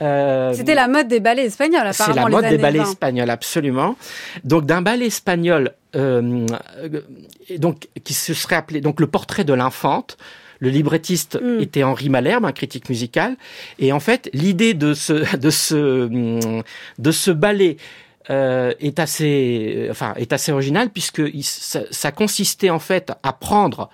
[0.00, 2.14] euh, C'était la mode des ballets espagnols, apparemment.
[2.14, 3.96] C'est la mode des ballets espagnols, absolument.
[4.44, 6.46] Donc d'un ballet espagnol, euh,
[7.58, 10.16] donc qui se serait appelé donc le portrait de l'infante.
[10.60, 11.60] Le librettiste mm.
[11.60, 13.36] était Henri Malherbe, un critique musical,
[13.80, 16.50] et en fait l'idée de ce de ce
[16.98, 17.76] de ce ballet
[18.30, 23.90] euh, est assez enfin est assez original puisque ça, ça, consistait en fait à prendre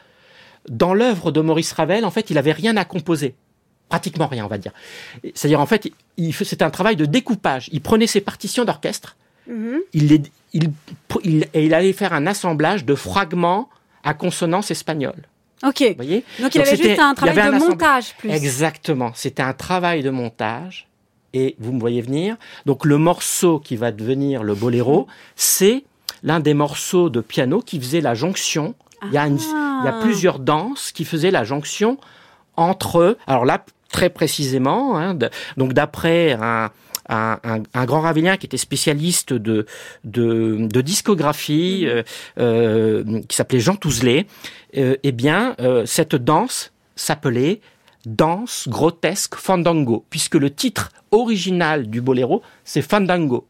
[0.69, 3.35] dans l'œuvre de Maurice Ravel en fait il avait rien à composer
[3.89, 4.73] pratiquement rien, on va dire.
[5.35, 5.91] C'est-à-dire, en fait,
[6.33, 7.69] c'était un travail de découpage.
[7.73, 9.81] Il prenait ses partitions d'orchestre, mhm.
[9.93, 10.23] il,
[10.53, 10.71] il,
[11.55, 13.69] il, allait faire un assemblage de fragments
[14.05, 15.23] à consonance espagnole.
[15.65, 15.83] Ok.
[15.83, 16.25] Vous voyez?
[16.41, 18.31] Donc il avait juste un travail de montage plus.
[18.31, 19.11] Exactement.
[19.15, 20.87] C'était un travail de montage.
[21.35, 22.37] Et vous me voyez venir.
[22.65, 25.85] Donc le morceau qui va devenir le boléro, c'est
[26.23, 28.75] l'un des morceaux de piano qui faisait la jonction.
[29.05, 30.01] Il, y a il y a ah.
[30.01, 31.99] plusieurs danses qui faisaient la jonction
[32.57, 33.19] entre.
[33.27, 34.99] Alors là, très précisément.
[34.99, 35.17] Hein,
[35.57, 36.71] donc d'après un,
[37.09, 37.39] un,
[37.75, 39.67] un, grand ravelien qui était spécialiste de,
[40.05, 41.91] de, de discographie, mhm.
[41.91, 42.03] euh,
[42.39, 44.27] euh, qui s'appelait Jean Touzelet,
[44.77, 47.61] euh, eh bien, cette danse s'appelait
[48.07, 53.47] danse grotesque fandango, puisque le titre original du boléro, c'est fandango.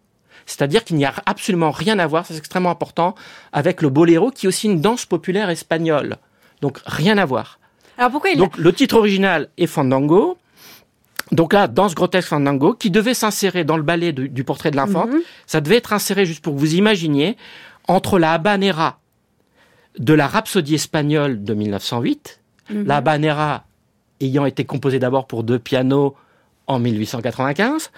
[0.46, 3.14] C'est-à-dire qu'il n'y a absolument rien à voir, c'est extrêmement important,
[3.52, 6.16] avec le boléro, qui est aussi une danse populaire espagnole.
[6.62, 7.58] Donc rien à voir.
[7.98, 10.38] Alors pourquoi il Donc le titre original est Fandango.
[11.32, 14.70] Donc là, dans ce grotesque Fandango, qui devait s'insérer dans le ballet du, du portrait
[14.70, 15.20] de l'enfant, Mhm.
[15.46, 17.36] ça devait être inséré, juste pour que vous imaginiez,
[17.86, 18.98] entre la habanera
[19.98, 22.84] de la Rhapsodie espagnole de 1908, Mhm.
[22.86, 23.64] la habanera
[24.20, 26.14] ayant été composée d'abord pour deux pianos
[26.66, 27.90] en 1895,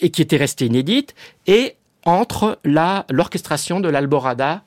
[0.00, 1.14] et qui était restée inédite,
[1.46, 4.64] et entre la l'orchestration de l'Alborada,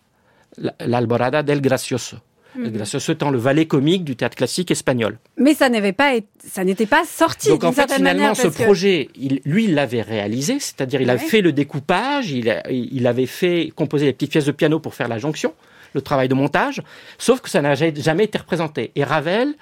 [0.58, 2.18] la- l'Alborada del Gracioso.
[2.66, 5.18] El Gracioso étant le valet comique du théâtre classique espagnol.
[5.38, 8.36] Mais ça n'avait pas, ça n'était pas sorti Donc en fait, finalement, manière.
[8.36, 11.20] ce que- projet, il- lui, il l'avait réalisé, c'est-à-dire il a Ouais.
[11.20, 14.96] fait le découpage, il, a- il avait fait composer les petites pièces de piano pour
[14.96, 15.54] faire la jonction,
[15.94, 16.82] le travail de montage,
[17.18, 18.92] sauf que ça n'a ja- jamais été représenté.
[18.96, 19.54] Et Ravel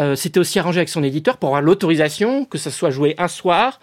[0.00, 3.26] euh, s'était aussi arrangé avec son éditeur pour avoir l'autorisation que ça soit joué un
[3.26, 3.80] soir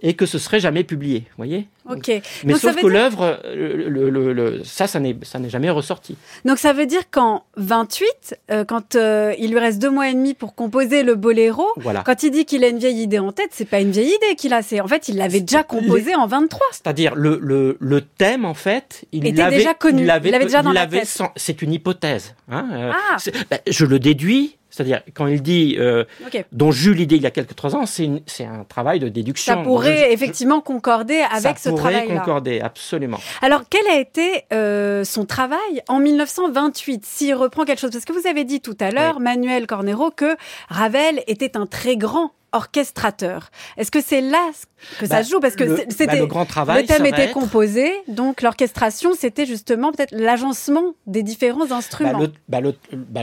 [0.00, 1.66] et que ce serait jamais publié, voyez?
[1.90, 2.08] Ok.
[2.44, 5.70] Mais Donc, sauf que dire- l'œuvre, le- le- le- ça, ça n'est ça n'est jamais
[5.70, 6.16] ressorti.
[6.44, 10.12] Donc ça veut dire qu'en 28, euh, quand euh, il lui reste deux mois et
[10.14, 12.02] demi pour composer le boléro, Voilà.
[12.04, 14.36] quand il dit qu'il a une vieille idée en tête, c'est pas une vieille idée
[14.36, 14.60] qu'il a.
[14.62, 16.60] C'est en fait, il l'avait déjà composé en 23.
[16.72, 17.38] C'est-à-dire le,
[17.80, 20.72] le, thème en fait, il Était l'avait déjà connu, il l'avait il l'avait déjà dans
[20.72, 21.06] la tête.
[21.06, 22.34] sans- C'est une hypothèse.
[22.50, 23.16] Hein, euh, Ah.
[23.18, 24.56] c'est- ben, je le déduis.
[24.70, 26.04] C'est-à-dire quand il dit euh,
[26.52, 29.54] dont j'eus l'idée il y a quelques trois ans, c'est un travail de déduction.
[29.54, 32.18] Ça pourrait Je- effectivement concorder ça avec ce pourrait travail-là.
[32.20, 33.18] concorder absolument.
[33.42, 38.12] Alors, quel a été euh, son travail en 1928 S'il reprend quelque chose, parce que
[38.12, 40.36] vous avez dit tout à l'heure, Manuel Cornero, que
[40.68, 43.50] Ravel était un très grand orchestrateur.
[43.76, 44.50] Est-ce que c'est là
[44.98, 45.40] que ça Bah, se joue?
[45.40, 46.82] Parce que le, c'est- bah, c'était le grand travail.
[46.82, 52.18] le thème était être- composé, donc l'orchestration, c'était justement peut-être l'agencement des différents Bah, instruments.
[52.18, 52.74] le, bah, le-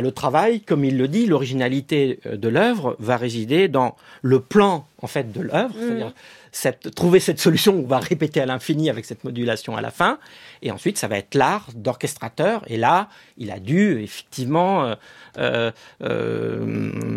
[0.01, 4.85] le travail, comme il le dit, l'originalité euh, de l'œuvre va résider dans le plan
[5.01, 5.81] en fait de l'œuvre, Mhm.
[5.87, 6.13] c'est-à-dire
[6.51, 10.17] cette, trouver cette solution qu'on va répéter à l'infini avec cette modulation à la fin,
[10.61, 12.63] et ensuite ça va être l'art d'orchestrateur.
[12.67, 14.95] Et là, il a dû effectivement,
[15.37, 17.14] euh, euh,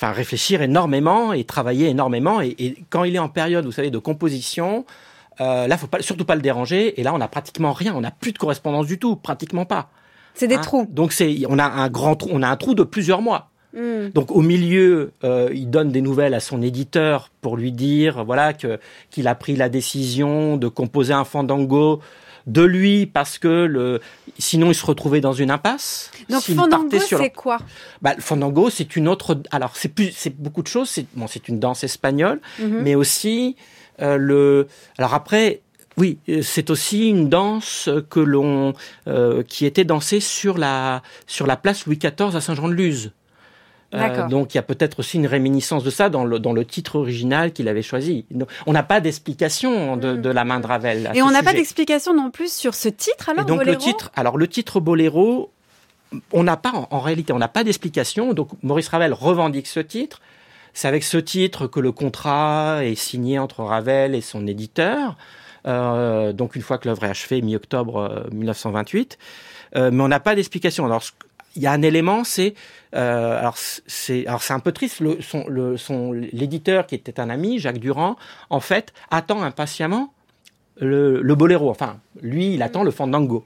[0.00, 2.40] enfin réfléchir énormément et travailler énormément.
[2.40, 4.86] Et, et quand il est en période, vous savez, de composition.
[5.40, 6.98] Euh, là, faut pas, surtout pas le déranger.
[7.00, 7.94] Et là, on n'a pratiquement rien.
[7.94, 9.90] On n'a plus de correspondance du tout, pratiquement pas.
[10.34, 10.60] c'est des Hein?
[10.60, 10.86] trous.
[10.90, 13.50] Donc c'est, on a un grand trou, on a un trou de plusieurs mois.
[13.74, 14.08] Hmm.
[14.14, 18.52] Donc au milieu, euh, il donne des nouvelles à son éditeur pour lui dire, voilà,
[18.52, 22.00] que qu'il a pris la décision de composer un fandango
[22.46, 24.00] de lui parce que le,
[24.38, 26.10] sinon il se retrouvait dans une impasse.
[26.28, 27.58] Donc Fandango, c'est quoi?
[28.02, 29.40] Bah, le fandango, c'est une autre.
[29.50, 30.88] Alors c'est plus, c'est beaucoup de choses.
[30.90, 32.80] C'est bon, c'est une danse espagnole, Mhm.
[32.82, 33.56] mais aussi
[34.00, 34.66] euh, le.
[34.98, 35.60] Alors après,
[35.96, 38.72] oui, euh, c'est aussi une danse que l'on
[39.08, 43.12] euh, qui était dansée sur la sur la place Louis XIV à Saint-Jean-de-Luz.
[43.92, 46.64] Euh, donc il y a peut-être aussi une réminiscence de ça dans le, dans le
[46.64, 48.24] titre original qu'il avait choisi.
[48.66, 50.22] On n'a pas d'explication de, Mm.
[50.22, 51.06] de la main de Ravel.
[51.06, 53.58] à Et ce on n'a pas d'explication non plus sur ce titre alors Et donc
[53.58, 55.50] Boléro le titre, alors le titre Boléro,
[56.32, 58.32] on n'a pas en, réalité, on n'a pas d'explication.
[58.32, 60.20] Donc Maurice Ravel revendique ce titre.
[60.72, 65.16] C'est avec ce titre que le contrat est signé entre Ravel et son éditeur.
[65.66, 69.18] Euh, donc une fois que l'œuvre est achevée, mi-octobre euh, 1928.
[69.76, 70.86] Euh, mais on n'a pas d'explication.
[70.86, 71.02] Alors
[71.56, 72.54] il y a un élément, c'est
[72.94, 75.02] euh, alors c'est alors c'est un peu triste.
[75.20, 78.16] Son le son l'éditeur qui était un ami, Jacques Durand,
[78.50, 80.12] en fait attend impatiemment
[80.80, 81.70] le, boléro.
[81.70, 83.44] Enfin, lui, il attend le fandango.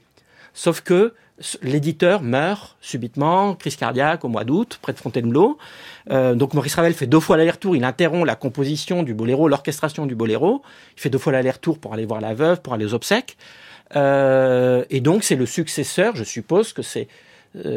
[0.53, 1.13] Sauf que
[1.61, 5.57] l'éditeur meurt subitement, crise cardiaque au mois d'août, près de Fontainebleau.
[6.09, 7.75] Euh, donc Maurice Ravel fait deux fois l'aller-retour.
[7.75, 10.61] Il interrompt la composition du boléro, l'orchestration du boléro.
[10.95, 13.37] Il fait deux fois l'aller-retour pour aller voir la veuve, pour aller aux obsèques.
[13.95, 17.07] Euh, et donc c'est le successeur, je suppose que c'est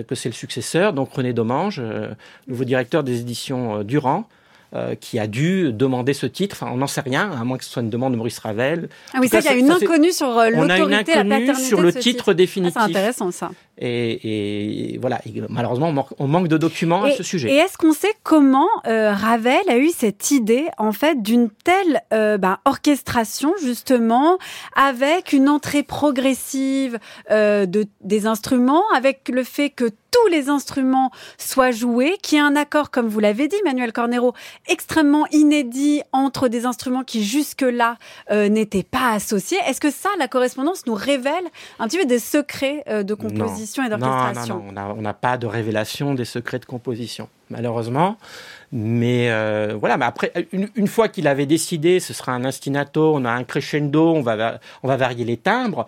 [0.07, 2.09] que c'est le successeur, donc René Domange, euh,
[2.47, 4.29] nouveau directeur des éditions euh, Durand,
[4.75, 6.59] euh, qui a dû demander ce titre.
[6.61, 8.91] Enfin, on n'en sait rien, à moins que ce soit une demande de Maurice Ravel.
[9.15, 11.15] Ah oui, cas, qu'il y a une ça, inconnue sur euh, On a une l'autorité,
[11.15, 12.77] la inconnue paternité sur le titre Ah, définitif.
[12.77, 13.51] c'est intéressant ça.
[13.81, 17.53] Et, et voilà, et malheureusement, on manque, on manque de documents à ce sujet.
[17.53, 22.03] et est-ce qu'on sait comment euh, Ravel a eu cette idée en fait d'une telle
[22.13, 24.39] euh, ben, orchestration justement
[24.75, 26.99] avec une entrée progressive
[27.31, 32.41] euh, de des instruments, avec le fait que tous les instruments soient joués, qu'il y
[32.41, 34.33] ait un accord, comme vous l'avez dit, Manuel Cornero,
[34.67, 37.97] extrêmement inédit entre des instruments qui jusque-là
[38.31, 39.59] euh, n'étaient pas associés?
[39.67, 41.45] Est-ce que ça, la correspondance nous révèle
[41.79, 43.68] un petit peu des secrets euh, de composition?
[43.77, 46.65] Et Non, d'orchestration Non, non, on n'a on n'a pas de révélation des secrets de
[46.65, 48.17] composition, malheureusement.
[48.73, 53.15] Mais euh, voilà, mais après, une, une fois qu'il avait décidé, ce sera un ostinato,
[53.15, 55.87] on a un crescendo, on va, on va varier les timbres.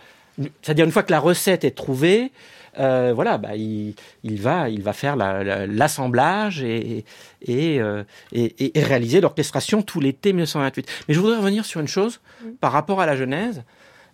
[0.62, 2.32] C'est-à-dire une fois que la recette est trouvée,
[2.78, 7.04] euh, voilà, bah, il, il va, il va faire la- la- l'assemblage et,
[7.42, 10.86] et, euh, et, et- et réaliser l'orchestration tout l'été 1928.
[11.08, 12.20] Mais je voudrais revenir sur une chose
[12.60, 13.64] par rapport à la Genèse.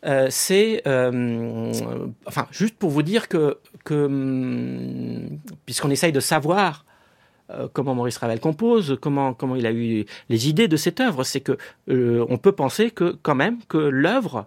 [0.04, 1.72] Euh, c'est, euh,
[2.26, 3.58] enfin, juste pour vous dire que
[3.90, 6.84] hum, puisqu'on essaye de savoir
[7.50, 11.40] euh, comment Maurice Ravel compose, comment, il a eu les idées de cette œuvre, c'est
[11.40, 11.56] que
[11.88, 14.46] on peut penser que quand même que l'œuvre,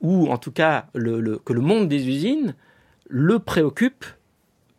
[0.00, 0.98] ou en tout cas que
[1.52, 2.54] le monde des usines,
[3.08, 4.04] le préoccupe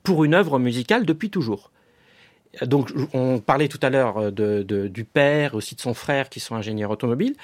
[0.04, 1.72] pour une œuvre musicale depuis toujours.
[2.66, 6.56] Donc, on parlait tout à l'heure de, du père, aussi de son frère, qui sont
[6.56, 7.36] ingénieurs automobiles.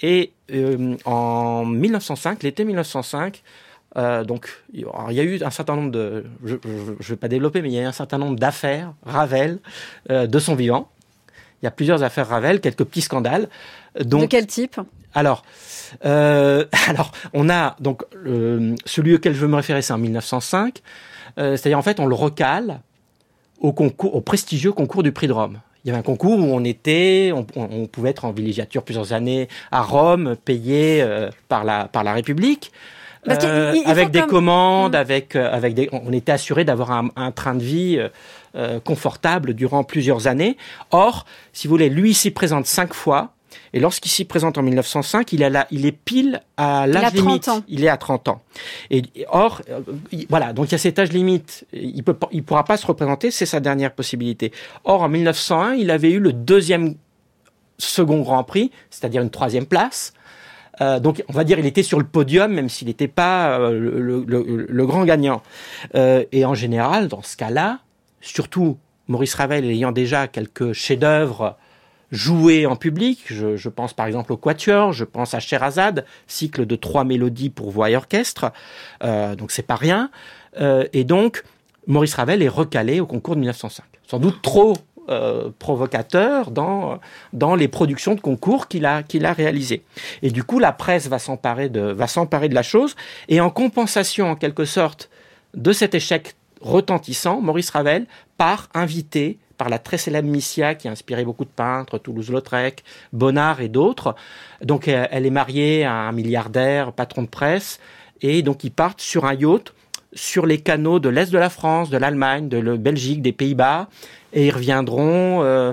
[0.00, 3.42] Et euh, en 1905, l'été 1905,
[3.96, 7.62] euh, donc, il y a eu un certain nombre de, je ne vais pas développer,
[7.62, 9.58] mais il y a eu un certain nombre d'affaires Ravel
[10.10, 10.88] euh, de son vivant.
[11.60, 13.48] Il y a plusieurs affaires Ravel, quelques petits scandales.
[14.00, 14.80] Donc, de quel type?
[15.14, 15.44] Alors,
[16.04, 18.02] euh, alors, on a donc
[18.86, 20.80] celui auquel je veux me référer, c'est en 1905.
[21.36, 22.80] C'est-à-dire en fait, on le recale
[23.62, 25.60] au concours, au prestigieux concours du Prix de Rome.
[25.84, 29.14] Il y avait un concours où on était, on, on pouvait être en villégiature plusieurs
[29.14, 31.04] années à Rome, payé
[31.48, 32.70] par la par la République.
[33.28, 34.96] Euh, avec des commandes, mm.
[34.96, 38.04] avec euh, avec des, on était assuré d'avoir un, un, train de vie
[38.56, 40.56] euh, confortable durant plusieurs années.
[40.90, 43.32] Or, si vous voulez, lui s'y présente cinq fois.
[43.72, 47.48] Et lorsqu'il s'y présente en 1905, il, a la, il est pile à l'âge limite.
[47.48, 47.62] Ans.
[47.68, 48.42] Il est à 30 ans.
[48.90, 49.62] Et or,
[50.28, 51.66] voilà, donc il y a cet âge limite.
[51.72, 54.52] Il il pourra pas se représenter, c'est sa dernière possibilité.
[54.84, 56.94] Or, en 1901, il avait eu le deuxième
[57.78, 60.12] second Grand Prix, c'est-à-dire une troisième place.
[60.80, 64.24] Euh, donc, on va dire, il était sur le podium, même s'il n'était pas euh,
[64.26, 65.42] le, grand gagnant.
[65.94, 67.80] Euh, et en général, dans ce cas-là,
[68.20, 68.78] surtout
[69.08, 71.56] Maurice Ravel ayant déjà quelques chefs-d'œuvre
[72.12, 76.76] joués en public, je, pense par exemple au Quatuor, je pense à Sherazade, cycle de
[76.76, 78.52] trois mélodies pour voix et orchestre,
[79.00, 80.10] donc c'est pas rien.
[80.60, 81.42] et donc,
[81.86, 83.84] Maurice Ravel est recalé au concours de 1905.
[84.06, 84.74] Sans doute trop
[85.08, 87.00] euh, provocateur dans,
[87.32, 89.82] dans les productions de concours qu'il a, qu'il a réalisées.
[90.22, 92.94] Et du coup, la presse va s'emparer de, va s'emparer de la chose.
[93.28, 95.10] Et en compensation, en quelque sorte,
[95.54, 98.06] de cet échec retentissant, Maurice Ravel
[98.38, 102.82] part invité par la très célèbre Missia qui a inspiré beaucoup de peintres, Toulouse-Lautrec,
[103.12, 104.16] Bonnard et d'autres.
[104.60, 107.78] Donc elle est mariée à un milliardaire, patron de presse,
[108.22, 109.72] et donc ils partent sur un yacht
[110.14, 113.86] sur les canaux de l'Est de la France, de l'Allemagne, de la Belgique, des Pays-Bas,
[114.32, 115.72] et ils reviendront euh,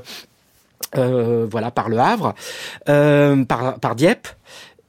[0.96, 2.36] euh, voilà par le Havre,
[2.90, 4.28] euh, par, par Dieppe.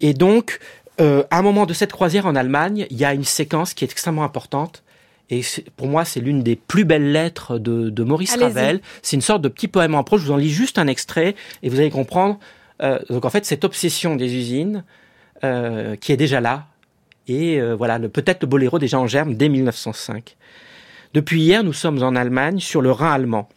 [0.03, 0.61] Et donc,
[0.99, 3.91] à un moment de cette croisière en Allemagne, il y a une séquence qui est
[3.91, 4.83] extrêmement importante.
[5.31, 5.43] Et
[5.77, 8.81] pour moi, c'est l'une des plus belles lettres de, de Maurice Ravel.
[9.03, 10.21] C'est une sorte de petit poème en prose.
[10.23, 12.39] Je vous en lis juste un extrait et vous allez comprendre.
[13.09, 14.85] donc en fait, cette obsession des usines
[15.43, 16.67] qui est déjà là,
[17.31, 20.37] et euh, voilà, peut-être le boléro déjà en germe dès 1905.
[21.15, 23.49] Depuis hier, nous sommes en Allemagne sur le Rhin allemand.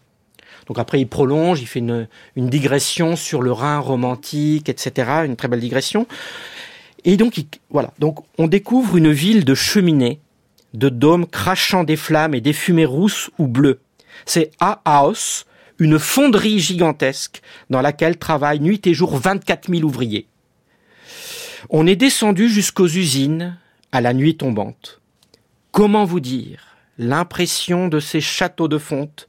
[0.67, 5.23] Donc après, il prolonge, il fait une, digression sur le Rhin romantique, etc.
[5.25, 6.05] Une très belle digression.
[7.03, 7.91] Et donc, voilà.
[7.99, 10.19] Donc, on découvre une ville de cheminées,
[10.73, 13.79] de dômes crachant des flammes et des fumées rousses ou bleues.
[14.25, 15.45] C'est Ahaus,
[15.79, 20.27] une fonderie gigantesque dans laquelle travaillent nuit et jour 24 000 ouvriers.
[21.69, 23.57] On est descendu jusqu'aux usines
[23.91, 25.01] à la nuit tombante.
[25.71, 29.27] Comment vous dire l'impression de ces châteaux de fonte,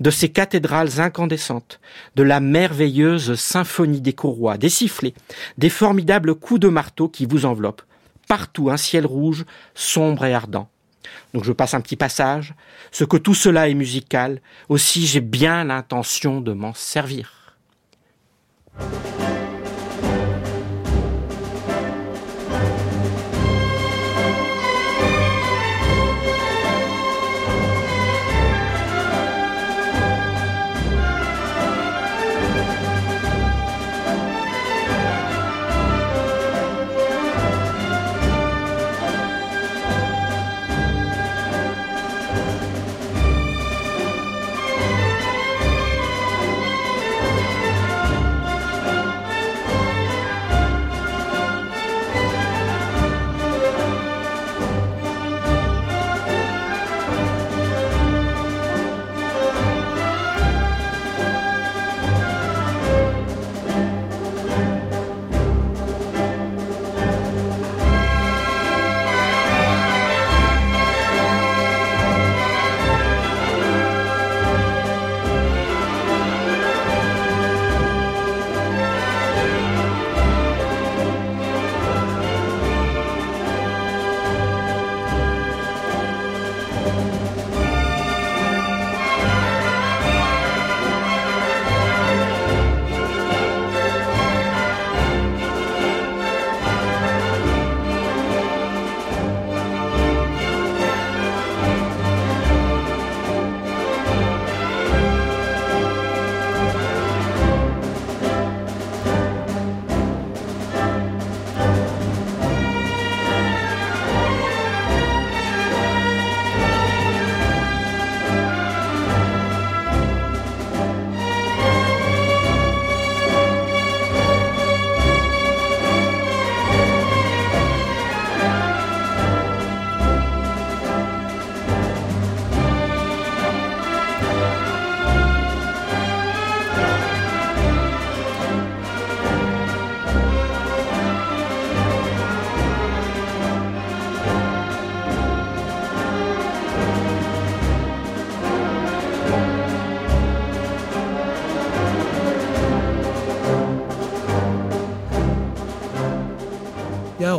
[0.00, 1.80] de ces cathédrales incandescentes,
[2.16, 5.14] de la merveilleuse symphonie des courroies, des sifflets,
[5.58, 7.82] des formidables coups de marteau qui vous enveloppent,
[8.28, 10.68] partout un ciel rouge, sombre et ardent.
[11.34, 12.54] Donc je passe un petit passage.
[12.90, 17.56] Ce que tout cela est musical, aussi j'ai bien l'intention de m'en servir.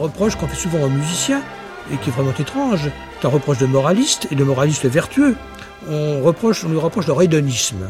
[0.04, 1.42] Reproche qu'on fait souvent aux musiciens,
[1.92, 2.90] et qui est vraiment étrange.
[3.20, 5.36] C'est un reproche de moraliste, et de moraliste vertueux.
[5.90, 7.90] On, reproche, on lui reproche leur hédonisme.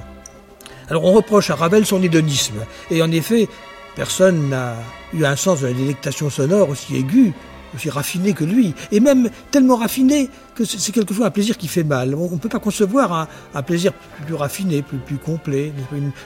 [0.89, 2.65] Alors on reproche à Ravel son hédonisme.
[2.91, 3.47] Et en effet,
[3.95, 4.75] personne n'a
[5.13, 7.33] eu un sens de la délectation sonore aussi aigu,
[7.75, 8.73] aussi raffiné que lui.
[8.91, 12.15] Et même tellement raffiné que c'est quelquefois un plaisir qui fait mal.
[12.15, 13.93] On ne peut pas concevoir un, plaisir
[14.25, 15.71] plus, raffiné, plus, complet,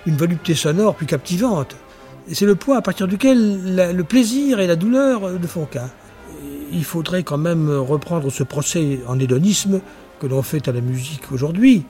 [0.06, 1.76] une volupté sonore plus captivante.
[2.32, 5.90] C'est le point à partir duquel le plaisir et la douleur ne font qu'un.
[6.72, 9.80] Il faudrait quand même reprendre ce procès en hédonisme
[10.20, 11.84] que l'on fait à la musique aujourd'hui,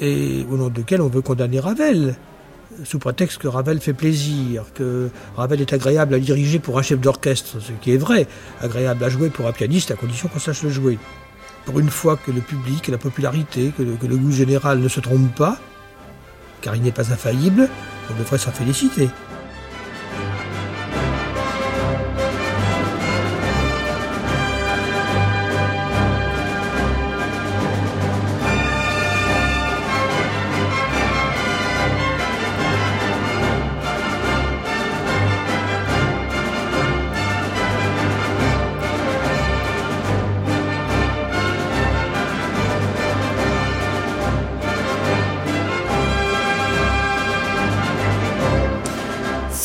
[0.00, 2.14] et au nom duquel on veut condamner Ravel,
[2.84, 7.00] sous prétexte que Ravel fait plaisir, que Ravel est agréable à diriger pour un chef
[7.00, 8.28] d'orchestre, ce qui est vrai,
[8.60, 10.98] agréable à jouer pour un pianiste à condition qu'on sache le jouer.
[11.64, 15.34] Pour une fois que le public, la popularité, que le goût général ne se trompe
[15.34, 15.58] pas,
[16.60, 17.68] car il n'est pas infaillible,
[18.10, 19.08] on devrait s'en féliciter.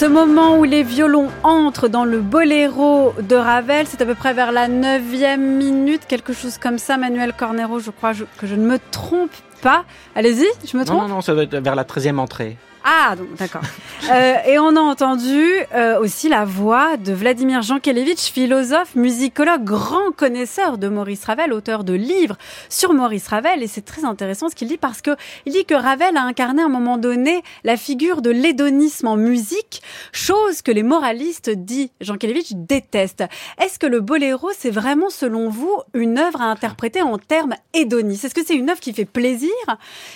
[0.06, 4.36] Ce moment où les violons entrent dans le boléro de Ravel, c'est à peu près
[4.36, 6.96] vers la neuvième minute, quelque chose comme ça.
[6.96, 9.32] Manuel Cornero, je crois que je ne me trompe
[9.64, 9.84] pas.
[10.14, 12.56] Allez-y, je me trompe Non, non, non, ça va être vers la treizième entrée.
[12.88, 13.64] Ah, d'accord.
[14.12, 20.12] euh, et on a entendu euh, aussi la voix de Vladimir Jankelevitch, philosophe, musicologue, grand
[20.16, 22.38] connaisseur de Maurice Ravel, auteur de livres
[22.70, 23.64] sur Maurice Ravel.
[23.64, 25.16] Et c'est très intéressant ce qu'il dit parce que
[25.48, 29.18] il dit que Ravel a incarné à un moment donné la figure de l'hédonisme en
[29.18, 29.82] musique,
[30.12, 33.24] chose que les moralistes, dit Jankelevitch, détestent.
[33.60, 38.26] Est-ce que le boléro, c'est vraiment, selon vous, une œuvre à interpréter en termes hédonistes?
[38.26, 39.50] Est-ce que c'est une œuvre qui fait plaisir?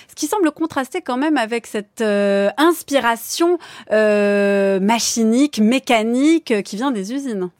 [0.08, 3.58] Ce qui semble contraster quand même avec cette euh, inspiration
[3.90, 7.50] euh, machinique, mécanique euh, qui vient des usines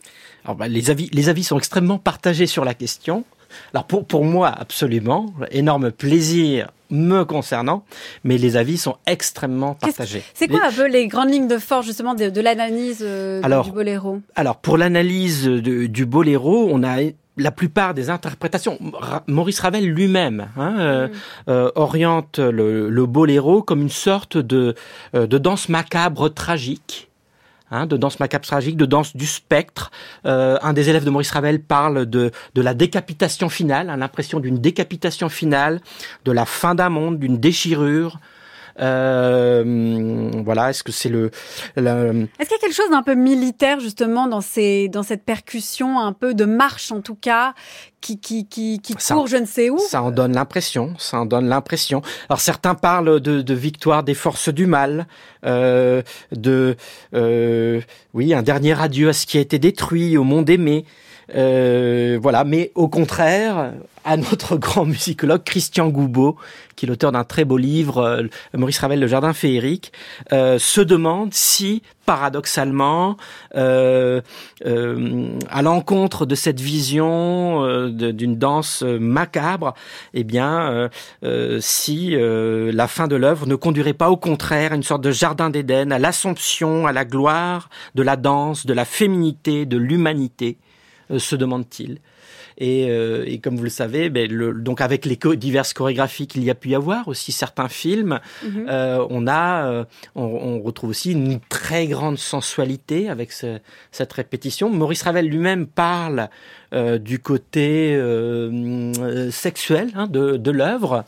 [0.45, 3.25] Alors, bah, les, avis, les avis sont extrêmement partagés sur la question.
[3.75, 7.85] Alors pour, pour moi, absolument, énorme plaisir me concernant,
[8.25, 10.23] mais les avis sont extrêmement partagés.
[10.35, 13.71] C'est quoi un peu les grandes lignes de force justement de, de l'analyse euh, du
[13.71, 14.21] boléro?
[14.35, 16.99] Alors pour l'analyse du boléro, on a
[17.41, 18.78] la plupart des interprétations,
[19.26, 21.12] Maurice Ravel lui-même hein, euh, mm.
[21.49, 24.74] euh, oriente le, le, boléro comme une sorte de,
[25.14, 27.09] euh, de danse macabre tragique.
[27.72, 29.93] Hein, de danse macabre tragique, de danse du spectre.
[30.24, 34.59] un des élèves de Maurice Ravel parle de, de la décapitation finale, hein, l'impression d'une
[34.59, 35.80] décapitation finale,
[36.24, 38.18] de la fin d'un monde, d'une déchirure,
[38.81, 41.31] euh, voilà, est-ce que c'est le,
[41.76, 46.01] Est-ce qu'il y a quelque chose d'un peu militaire justement dans ces dans cette percussion
[46.01, 47.55] un peu de marche en tout cas
[48.01, 49.78] qui qui qui, qui court je ne sais où?
[49.78, 52.03] Ça en donne l'impression, ça en donne l'impression.
[52.28, 55.07] Alors certains parlent de, de victoire des forces du mal,
[55.45, 56.03] euh,
[56.33, 56.76] de
[57.14, 57.81] euh,
[58.14, 60.85] oui un dernier adieu à ce qui a été détruit, au monde aimé.
[61.35, 63.72] Euh, voilà, mais au contraire,
[64.05, 66.37] à notre grand musicologue Christian Goubeau,
[66.76, 68.22] qui est l'auteur d'un très beau livre, euh,
[68.55, 69.93] Maurice Ravel, Le Jardin féerique,
[70.33, 73.16] euh, se demande si, paradoxalement,
[73.55, 74.20] euh,
[75.51, 79.74] à l'encontre de cette vision d'une danse macabre,
[80.14, 80.91] eh bien,
[81.61, 85.51] si la fin de l'œuvre ne conduirait pas au contraire à une sorte de jardin
[85.51, 90.59] d'Éden, à l'assomption, à la gloire de la danse, de la féminité, de l'humanité.
[91.11, 91.99] Euh, se demande-t-il.
[92.59, 96.45] Et, euh, et, comme vous le savez, ben, le, donc avec les diverses chorégraphies qu'il
[96.45, 98.67] y a pu y avoir, aussi certains films, mhm.
[98.69, 103.59] euh, on a, on, on, retrouve aussi une très grande sensualité avec ce,
[103.93, 104.69] cette répétition.
[104.69, 106.29] Maurice Ravel lui-même parle
[107.01, 107.99] du côté
[109.31, 111.05] sexuel hein, de, de l'œuvre.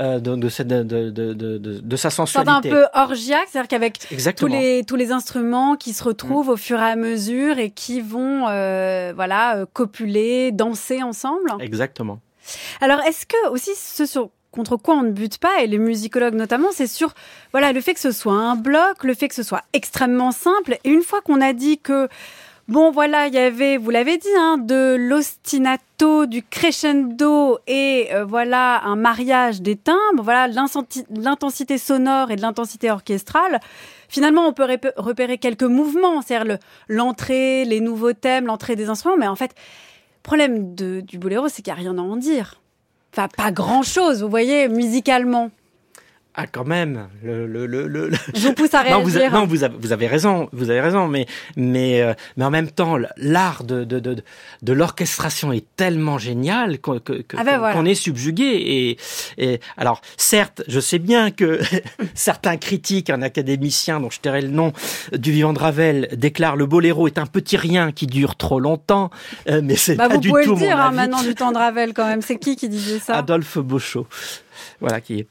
[0.00, 2.50] Euh, de, de, de, sa sensualité.
[2.50, 3.98] un peu orgiaque, c'est-à-dire qu'avec
[4.36, 8.00] tous les, tous les instruments qui se retrouvent au fur et à mesure et qui
[8.00, 11.54] vont euh, voilà, euh, copuler, danser ensemble.
[11.60, 12.18] Exactement.
[12.80, 16.34] Alors, est-ce que aussi ce sur contre quoi on ne bute pas, et les musicologues
[16.34, 17.14] notamment, c'est sur
[17.52, 20.76] voilà le fait que ce soit un bloc, le fait que ce soit extrêmement simple.
[20.82, 22.08] Et une fois qu'on a dit que
[22.66, 28.24] Bon, voilà, il y avait, vous l'avez dit, hein, de l'ostinato, du crescendo et euh,
[28.24, 33.60] voilà un mariage des timbres, voilà l'intensité sonore et de l'intensité orchestrale.
[34.08, 36.56] Finalement, on peut repérer quelques mouvements, c'est-à-dire
[36.88, 39.54] l'entrée, les nouveaux thèmes, l'entrée des instruments, mais en fait,
[40.22, 42.62] problème du boléro, c'est qu'il n'y a rien à en dire.
[43.12, 45.50] Enfin, pas grand-chose, vous voyez, musicalement.
[46.36, 47.06] Ah, quand même.
[47.22, 48.10] Le, le, le, le...
[48.34, 48.98] Je vous pousse à réagir.
[48.98, 50.48] Non, vous, a- non, vous, avez, vous avez raison.
[50.52, 51.06] Vous avez raison.
[51.06, 51.26] Mais,
[51.56, 54.16] mais, euh, mais en même temps, l'art de, de, de,
[54.62, 57.80] de l'orchestration est tellement génial qu'on que, que- Ah ben voilà.
[57.88, 58.44] est subjugué.
[58.46, 58.98] Et,
[59.38, 61.60] et alors, certes, je sais bien que
[62.14, 64.72] certains critiques, un académicien dont je tairai le nom,
[65.12, 69.10] du vivant de Ravel, déclarent le boléro est un petit rien qui dure trop longtemps.
[69.48, 71.52] Euh, mais c'est Bah, pas vous du pouvez tout le dire hein, maintenant du temps
[71.52, 72.22] de Ravel quand même.
[72.22, 73.18] C'est qui qui disait ça?
[73.18, 74.08] Adolphe Beauchot.
[74.80, 75.28] Voilà qui est.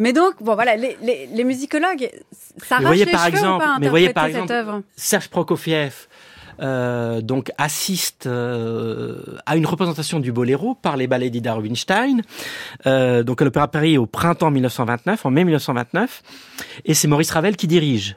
[0.00, 2.10] Mais donc, bon voilà, les, les, les musicologues
[2.66, 5.92] s'arrachent voyez, les par cheveux exemple- ou pas mais voyez, par exemple, œuvre Serge Prokofiev
[6.62, 12.20] euh, donc assiste euh, à une représentation du boléro par les ballets d'Ida Rubinstein,
[12.86, 16.22] euh, donc à l'Opéra Paris au printemps 1929, en mai 1929,
[16.84, 18.16] et c'est Maurice Ravel qui dirige.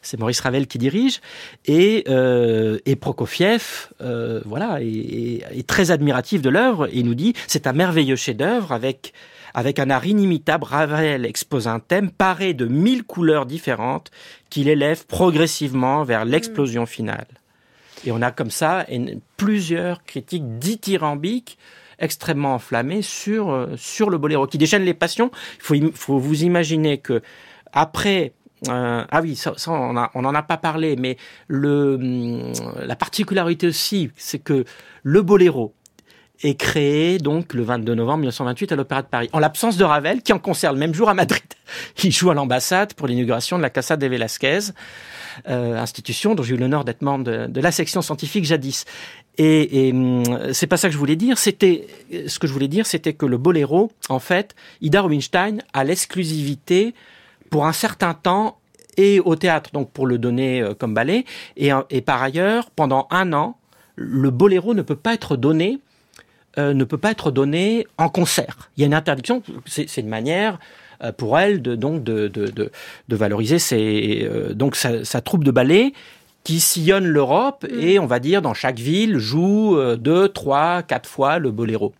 [0.00, 1.20] C'est Maurice Ravel qui dirige
[1.66, 7.14] et, euh, et Prokofiev, euh, voilà, est, est- est très admiratif de l'œuvre et nous
[7.16, 9.12] dit c'est un merveilleux chef-d'œuvre avec
[9.58, 10.64] avec un art inimitable.
[10.64, 14.12] Ravel expose un thème paré de mille couleurs différentes
[14.50, 17.26] qu'il élève progressivement vers l'explosion finale.
[18.04, 18.86] Et on a comme ça
[19.36, 21.58] plusieurs critiques dithyrambiques
[21.98, 25.32] extrêmement enflammées sur euh, sur le boléro qui déchaîne les passions.
[25.70, 27.20] Il faut, vous imaginer que
[27.72, 28.34] après
[28.68, 31.16] euh, ah oui, ça, ça, on, a- on en a pas parlé, mais
[31.48, 32.52] le, hum,
[32.86, 34.64] la particularité aussi, c'est que
[35.02, 35.74] le boléro
[36.42, 40.22] est créé donc le 22 novembre 1928 à l'Opéra de Paris, en l'absence de Ravel,
[40.22, 41.42] qui en concert le même jour à Madrid.
[42.04, 44.58] Il joue à l'ambassade pour l'inauguration de la Casa de Velasquez,
[45.48, 48.84] euh, institution dont j'ai eu l'honneur d'être membre de, de la section scientifique jadis.
[49.36, 50.22] Et, et hum,
[50.52, 51.38] c'est pas ça que je voulais dire.
[51.38, 51.86] C'était
[52.26, 56.94] ce que je voulais dire, c'était que le boléro, en fait, Ida Rubinstein a l'exclusivité
[57.50, 58.58] pour un certain temps
[58.96, 61.24] et au théâtre, donc pour le donner euh, comme ballet,
[61.56, 63.56] et, euh, et par ailleurs, pendant un an,
[63.94, 65.78] le boléro ne peut pas être donné,
[66.56, 68.70] euh, ne peut pas être donné en concert.
[68.76, 69.42] Il y a une interdiction.
[69.66, 70.58] C'est une manière
[71.02, 72.70] euh, pour elle de donc de, de, de,
[73.08, 75.92] de valoriser ses, euh, donc sa, sa troupe de ballet
[76.44, 81.38] qui sillonne l'Europe et on va dire dans chaque ville joue deux, trois, quatre fois
[81.38, 81.92] le boléro.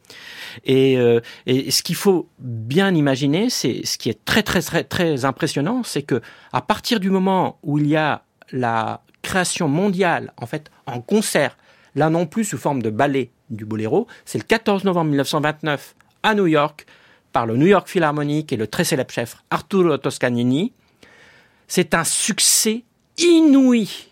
[0.64, 4.84] Et, euh, et ce qu'il faut bien imaginer, c'est ce qui est très très très
[4.84, 6.20] très impressionnant, c'est que
[6.53, 11.57] à partir du moment où il y a la création mondiale, en fait, en concert,
[11.94, 16.34] là non plus sous forme de ballet du boléro, c'est le 14 novembre 1929 à
[16.34, 16.86] New York
[17.32, 20.72] par le New York Philharmonic et le très célèbre chef Arturo Toscanini.
[21.66, 22.84] C'est un succès
[23.18, 24.09] inouï,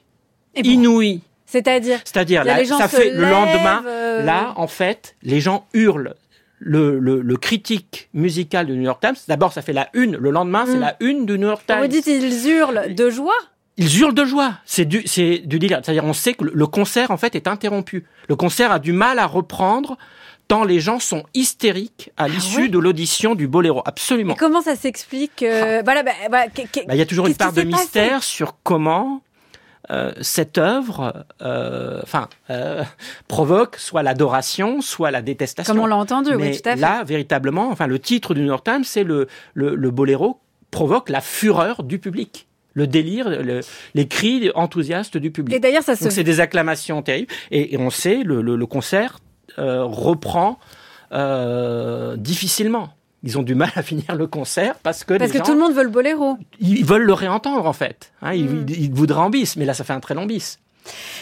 [0.55, 1.20] Et bon, inouï.
[1.47, 2.01] C'est-à-dire?
[2.05, 6.14] C'est-à-dire, là, ça fait le lendemain, euh, là, en fait, les gens hurlent.
[6.59, 10.16] Le, le, le critique musical du New York Times, d'abord, ça fait la une.
[10.16, 10.80] Le lendemain, c'est Mm.
[10.80, 11.80] la une du New York Times.
[11.80, 13.34] vous dites ils hurlent de joie,
[13.79, 14.55] Ils hurlent de joie.
[14.64, 15.81] C'est du, c'est du délire.
[15.83, 18.07] C'est-à-dire, on sait que le- concert, en fait, est interrompu.
[18.29, 19.97] Le concert a du mal à reprendre
[20.49, 23.83] tant les gens sont hystériques à l'issue Ah ouais de l'audition du boléro.
[23.85, 24.35] Absolument.
[24.35, 27.27] Et comment ça s'explique euh, Voilà, bah, voilà, que- que- Bah, Il y a toujours
[27.27, 29.22] une part de mystère sur comment
[29.91, 32.83] euh, cette œuvre, euh, enfin, euh,
[33.29, 35.74] provoque soit l'adoration, soit la détestation.
[35.74, 36.81] comme on l'a entendu, Mais oui, tout à fait.
[36.81, 40.41] là, véritablement, enfin, le titre du New York Times, c'est le, le, le boléro
[40.72, 42.47] provoque la fureur du public,
[42.77, 43.61] le délire, le-
[43.95, 45.57] les cris enthousiastes du public.
[45.57, 47.33] Et d'ailleurs, ça se Donc c'est des acclamations terribles.
[47.51, 49.18] Et, et on sait, le, le, le concert
[49.59, 50.59] euh, reprend
[51.12, 52.91] euh, difficilement.
[53.22, 55.59] Ils ont du mal à finir le concert parce que parce les que gens, tout
[55.59, 56.37] le monde veut le boléro.
[56.61, 58.12] ils veulent le réentendre en fait.
[58.22, 58.66] Hein, ils, Mm.
[58.68, 60.59] ils- ils voudraient en bis, mais là ça fait un très long bis.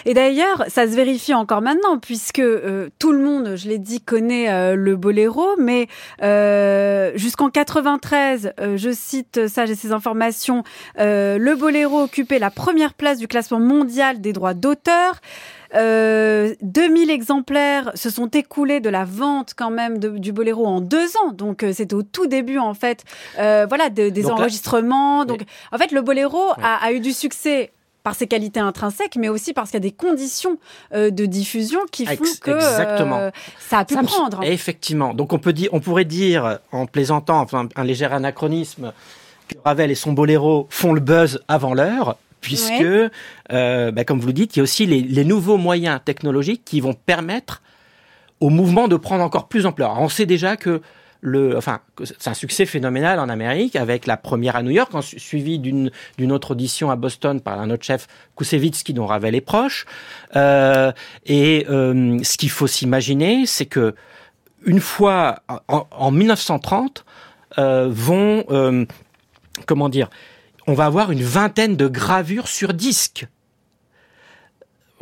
[0.05, 4.01] Et d'ailleurs, ça se vérifie encore maintenant, puisque euh, tout le monde, je l'ai dit,
[4.01, 5.89] connaît euh, le boléro, mais
[6.23, 10.63] euh, jusqu'en 93, euh, je cite ça, j'ai ces informations,
[10.99, 15.21] le boléro occupait la première place du classement mondial des droits d'auteur.
[15.75, 20.81] Euh, 2000 exemplaires se sont écoulés de la vente quand même de- du boléro en
[20.81, 23.03] deux ans, donc euh, c'était au tout début en fait,
[23.41, 25.25] euh, voilà, de- des Donc là- enregistrements.
[25.25, 25.43] Donc
[25.73, 27.73] en fait, le boléro a eu du succès
[28.05, 30.59] par ses qualités intrinsèques, mais aussi parce qu'il y a des conditions
[30.93, 33.17] euh, de diffusion qui font Ex- que exactement.
[33.19, 34.43] euh, ça a pu Ça me- prendre.
[34.45, 35.15] Effectivement.
[35.15, 38.93] Donc on peut dire, on pourrait dire, en plaisantant, enfin, un léger anachronisme,
[39.49, 43.09] que Ravel et son boléro font le buzz avant l'heure, puisque, Ouais.
[43.53, 46.63] euh, bah, comme vous le dites, il y a aussi les, les nouveaux moyens technologiques
[46.65, 47.63] qui vont permettre
[48.41, 49.93] au mouvement de prendre encore plus ampleur.
[49.93, 50.83] Alors, on sait déjà que
[51.27, 55.59] le, enfin, c'est un succès phénoménal en Amérique avec la première à New York, suivie
[55.59, 59.87] d'une d'une autre audition à Boston par un autre chef Koussevitzky dont Ravel est proche.
[60.37, 60.93] Euh,
[61.25, 63.95] et euh, ce qu'il faut s'imaginer, c'est que
[64.67, 67.07] une fois en, en 1930
[67.57, 68.85] euh, vont euh,
[69.65, 70.11] comment dire,
[70.67, 73.27] on va avoir une vingtaine de gravures sur disque.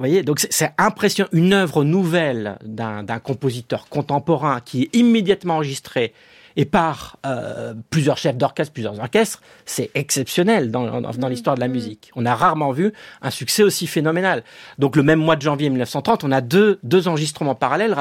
[0.02, 1.28] Vous voyez, donc c'est- impressionnant.
[1.30, 6.12] Une œuvre nouvelle d'un compositeur contemporain qui est immédiatement enregistrée
[6.56, 11.68] et par euh, plusieurs chefs d'orchestre, plusieurs orchestres, c'est exceptionnel dans, dans, l'histoire de la
[11.68, 12.10] musique.
[12.16, 12.92] On a rarement vu
[13.22, 14.42] un succès aussi phénoménal.
[14.76, 17.94] Donc le même mois de janvier 1930, on a deux, deux enregistrements parallèles.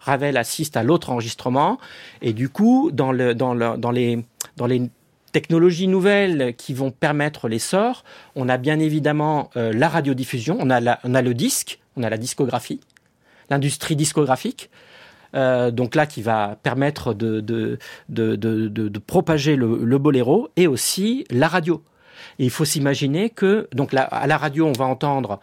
[0.00, 1.78] Ravel assiste à l'autre enregistrement,
[2.22, 4.24] et du coup, dans, le, dans, le, dans les
[4.56, 4.90] dans les
[5.36, 8.04] technologies nouvelles qui vont permettre l'essor,
[8.36, 12.80] on a bien évidemment euh, la radiodiffusion, on a, le disque, on a la discographie,
[13.50, 14.70] l'industrie discographique,
[15.34, 17.78] euh, donc là qui va permettre de,
[19.06, 21.84] propager le, boléro, et aussi la radio.
[22.38, 25.38] Et il faut s'imaginer que donc à la radio, on va entendre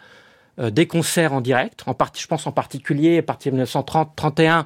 [0.60, 4.64] euh, des concerts en direct, en je pense en particulier à partir de 1930-31, euh,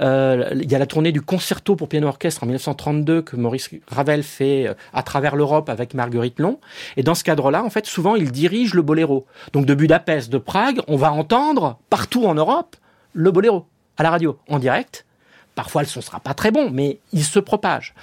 [0.00, 4.22] il y a la tournée du concerto pour piano orchestre en 1932 que Maurice Ravel
[4.22, 6.60] fait euh, à travers l'Europe avec Marguerite Long.
[6.96, 9.26] Et dans ce cadre-là, en fait, souvent, il dirige le boléro.
[9.52, 12.76] Donc de Budapest, de Prague, on va entendre partout en Europe
[13.12, 15.04] le boléro à la radio, en direct.
[15.54, 17.94] Parfois, le son sera pas très bon, mais il se propage.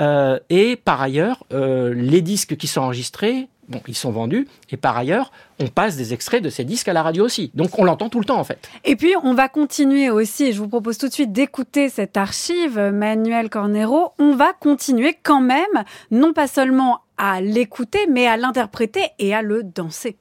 [0.00, 4.46] Euh, et par ailleurs, euh, les disques qui sont enregistrés Bon, ils sont vendus.
[4.70, 7.50] Et par ailleurs, on passe des extraits de ces disques à la radio aussi.
[7.54, 8.68] Donc on l'entend tout le temps en fait.
[8.84, 12.16] Et puis on va continuer aussi, et je vous propose tout de suite d'écouter cette
[12.16, 14.12] archive, Manuel Cornero.
[14.18, 19.42] On va continuer quand même, non pas seulement à l'écouter, mais à l'interpréter et à
[19.42, 20.16] le danser.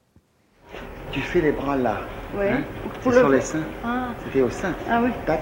[1.12, 2.02] Tu fais les bras là.
[2.38, 2.48] Oui.
[2.48, 2.64] Hein
[3.12, 3.64] sur les seins.
[3.84, 4.10] Ah.
[4.24, 4.74] C'était au sein.
[4.90, 5.10] Ah oui.
[5.26, 5.42] Tac.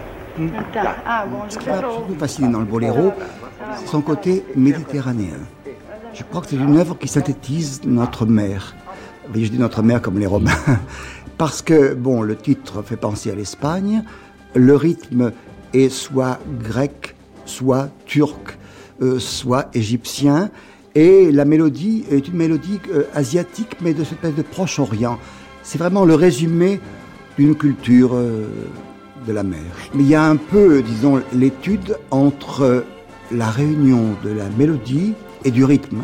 [1.05, 1.71] Ah bon, je fais
[2.09, 3.13] Ce fascinant dans le boléro,
[3.75, 5.37] c'est son côté méditerranéen.
[6.13, 8.75] Je crois que c'est une œuvre qui synthétise notre mère.
[9.33, 10.51] je dis notre mère comme les Romains.
[11.37, 14.03] Parce que, bon, le titre fait penser à l'Espagne.
[14.53, 15.31] Le rythme
[15.73, 18.57] est soit grec, soit turc,
[19.01, 20.51] euh, soit égyptien.
[20.95, 25.17] Et la mélodie est une mélodie euh, asiatique, mais de cette de Proche-Orient.
[25.63, 26.81] C'est vraiment le résumé
[27.37, 28.47] d'une culture euh,
[29.25, 29.61] de la mer.
[29.93, 32.83] Mais il y a un peu, disons, l'étude entre
[33.31, 35.13] la réunion de la mélodie
[35.43, 36.03] et du rythme.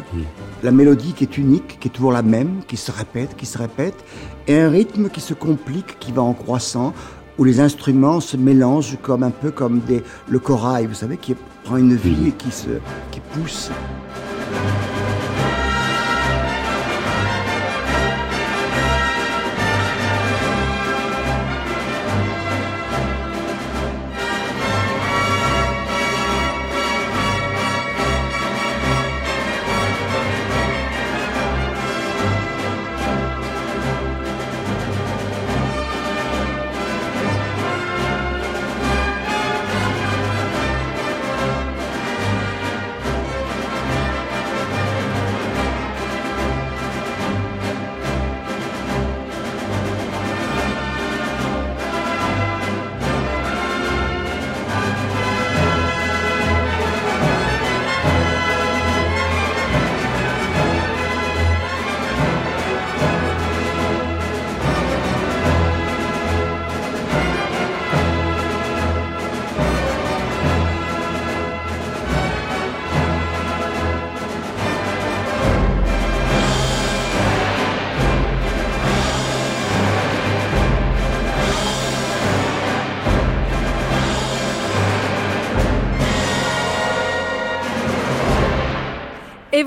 [0.64, 3.58] La mélodie qui est unique, qui est toujours la même, qui se répète, qui se
[3.58, 4.04] répète,
[4.48, 6.94] et un rythme qui se complique, qui va en croissant,
[7.38, 11.36] où les instruments se mélangent comme un peu comme des, le corail, vous savez, qui
[11.64, 12.70] prend une vie et qui se,
[13.12, 13.70] qui pousse.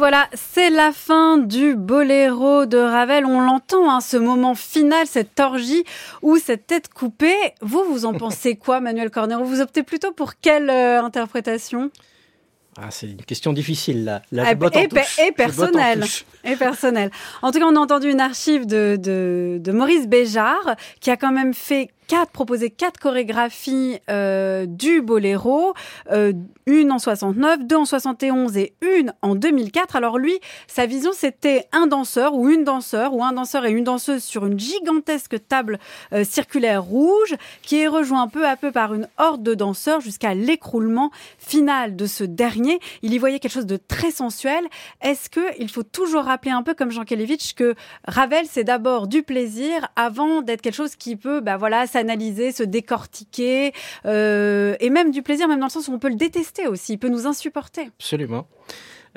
[0.00, 3.26] Voilà, c'est la fin du boléro de Ravel.
[3.26, 5.84] On l'entend, hein, ce moment final, cette orgie
[6.22, 7.36] ou cette tête coupée.
[7.60, 11.90] Vous, vous en pensez quoi, Manuel Cornero Vous optez plutôt pour quelle euh, interprétation?
[12.78, 14.22] Ah, c'est une question difficile là.
[14.38, 14.84] Ah, et,
[15.26, 16.02] et, personnelle.
[16.44, 17.10] Et personnelle.
[17.42, 21.18] En tout cas, on a entendu une archive de, de, de Maurice Béjart qui a
[21.18, 25.74] quand même fait quatre, proposé quatre chorégraphies euh, du boléro,
[26.10, 26.32] euh,
[26.66, 29.94] une en 69, deux en 71 et une en 2004.
[29.94, 33.84] Alors lui, sa vision, c'était un danseur ou une danseur ou un danseur et une
[33.84, 35.78] danseuse sur une gigantesque table
[36.12, 40.34] euh, circulaire rouge qui est rejoint peu à peu par une horde de danseurs jusqu'à
[40.34, 42.80] l'écroulement final de ce dernier.
[43.02, 44.64] Il y voyait quelque chose de très sensuel.
[45.00, 47.76] Est-ce que il faut toujours rappeler un peu comme Jean Kelevitch que
[48.08, 52.52] Ravel, c'est d'abord du plaisir avant d'être quelque chose qui peut, bah voilà, ça s'analyser,
[52.52, 53.72] se décortiquer,
[54.06, 56.94] euh, et même du plaisir, même dans le sens où on peut le détester aussi,
[56.94, 57.90] il peut nous insupporter.
[57.98, 58.48] Absolument.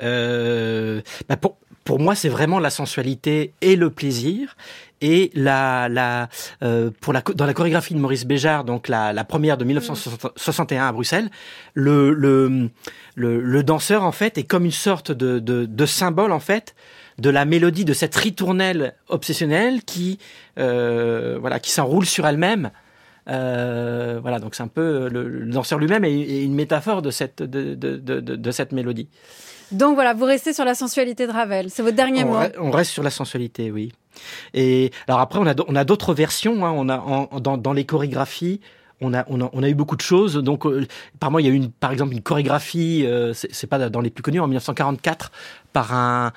[0.01, 4.55] Euh, bah pour, pour moi, c'est vraiment la sensualité et le plaisir.
[5.01, 6.29] Et la, la,
[6.63, 10.87] euh, pour la, dans la chorégraphie de Maurice Béjart, donc la, la première de 1961
[10.87, 11.29] à Bruxelles,
[11.73, 12.69] le, le,
[13.15, 16.73] le, danseur, en fait, est comme une sorte de, de, de symbole, en fait,
[17.19, 20.19] de la mélodie de cette ritournelle obsessionnelle qui,
[20.59, 22.71] euh, voilà, qui s'enroule sur elle-même
[23.29, 27.41] Euh, voilà, donc c'est un peu le, le danseur lui-même et, une métaphore de cette,
[27.41, 29.07] de, de, de, de, cette mélodie.
[29.71, 31.69] Donc voilà, vous restez sur la sensualité de Ravel.
[31.69, 32.35] C'est votre dernier mot.
[32.59, 33.93] On reste sur la sensualité, oui.
[34.53, 36.65] Et alors après, on a, on a d'autres versions.
[36.65, 36.73] Hein.
[36.75, 38.59] On a en, dans, dans les chorégraphies
[39.03, 40.35] on a, eu beaucoup de choses.
[40.35, 40.85] Donc, euh,
[41.19, 44.01] par moi, il y a eu une, par exemple une chorégraphie, euh, c'est pas dans
[44.01, 45.31] les plus connus, en 1944,
[45.71, 46.31] par un,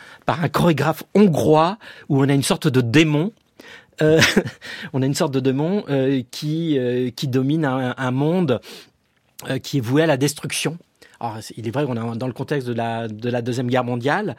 [0.53, 3.33] chorégraphe hongrois, où on a une sorte de démon.
[4.03, 4.21] Euh,
[4.93, 5.85] on a une sorte de démon
[6.31, 6.79] qui,
[7.25, 8.61] domine un monde
[9.63, 10.79] qui est voué à la destruction.
[11.21, 13.85] Alors, il est vrai qu'on est dans le contexte de la, de la Deuxième Guerre
[13.85, 14.37] mondiale.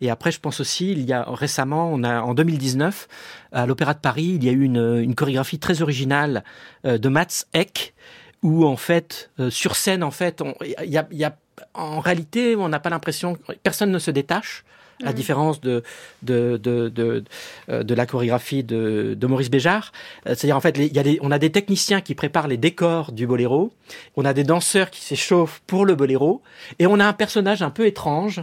[0.00, 3.08] Et après, je pense aussi, il y a récemment, on a, en 2019,
[3.52, 6.44] à l'Opéra de Paris, il y a eu une, chorégraphie très originale
[6.86, 7.94] euh, de Mats Eck,
[8.42, 11.36] où en fait, euh, sur scène, en fait, il y a,
[11.74, 14.64] en réalité, on n'a pas l'impression, personne ne se détache
[15.04, 15.82] à différence de,
[16.22, 17.24] de, de, de,
[17.68, 19.92] euh, de la chorégraphie de, Maurice Béjart.
[20.26, 22.56] Euh, c'est-à-dire, en fait, il y a des, on a des techniciens qui préparent les
[22.56, 23.72] décors du boléro,
[24.16, 26.42] on a des danseurs qui s'échauffent pour le boléro,
[26.78, 28.42] et on a un personnage un peu étrange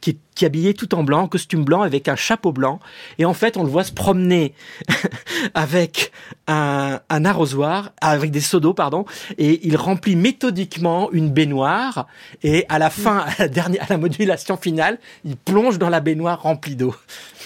[0.00, 2.78] qui qui est habillé tout en blanc, costume blanc avec un chapeau blanc.
[3.18, 4.52] Et en fait, on le voit se promener
[5.54, 6.12] avec
[6.46, 9.06] un, un, arrosoir, avec des seaux d'eau, pardon,
[9.38, 12.06] et il remplit méthodiquement une baignoire.
[12.42, 15.95] Et à la fin, à la dernière, à la modulation finale, il plonge dans la
[16.00, 16.94] baignoire remplie d'eau.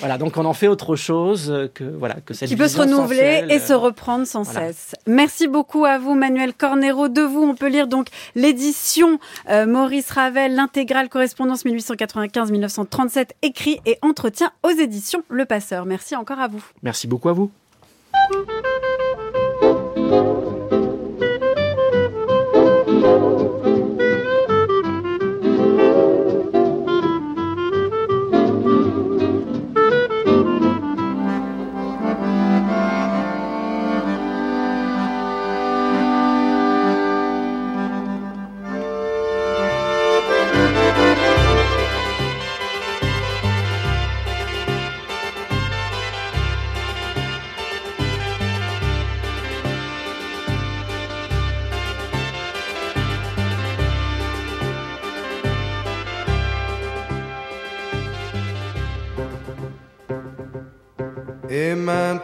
[0.00, 3.44] Voilà, donc on en fait autre chose que voilà que cette qui peut se renouveler
[3.50, 4.94] et se reprendre sans cesse.
[5.06, 7.08] Merci beaucoup à vous, Manuel Cornero.
[7.08, 9.18] De vous, on peut lire donc l'édition
[9.50, 15.84] euh, Maurice Ravel, l'intégrale correspondance 1895-1937, écrit et entretien aux éditions Le Passeur.
[15.84, 16.64] Merci encore à vous.
[16.82, 17.50] Merci beaucoup à vous.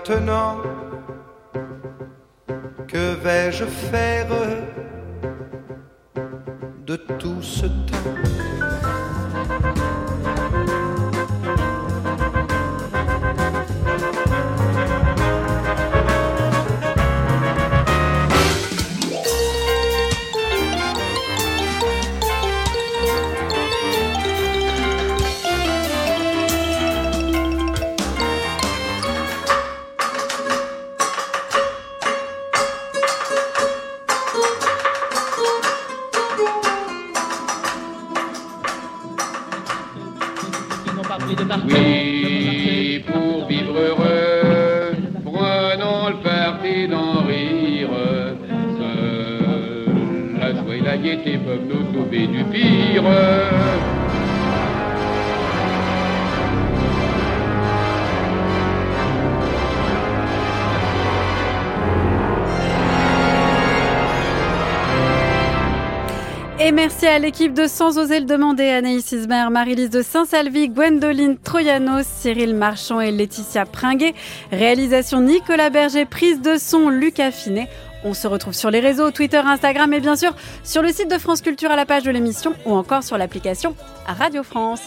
[0.09, 0.59] Maintenant,
[2.87, 4.27] que vais-je faire
[67.19, 73.01] l'équipe de Sans oser le demander, Anaïs Ismer, Marie-Lise de Saint-Salvi, Gwendoline Troyanos, Cyril Marchand
[73.01, 74.15] et Laetitia Pringuet.
[74.53, 77.69] Réalisation Nicolas Berger, prise de son Lucas Finet.
[78.05, 81.19] On se retrouve sur les réseaux, Twitter, Instagram et bien sûr sur le site de
[81.19, 83.75] France Culture à la page de l'émission ou encore sur l'application
[84.07, 84.83] Radio France.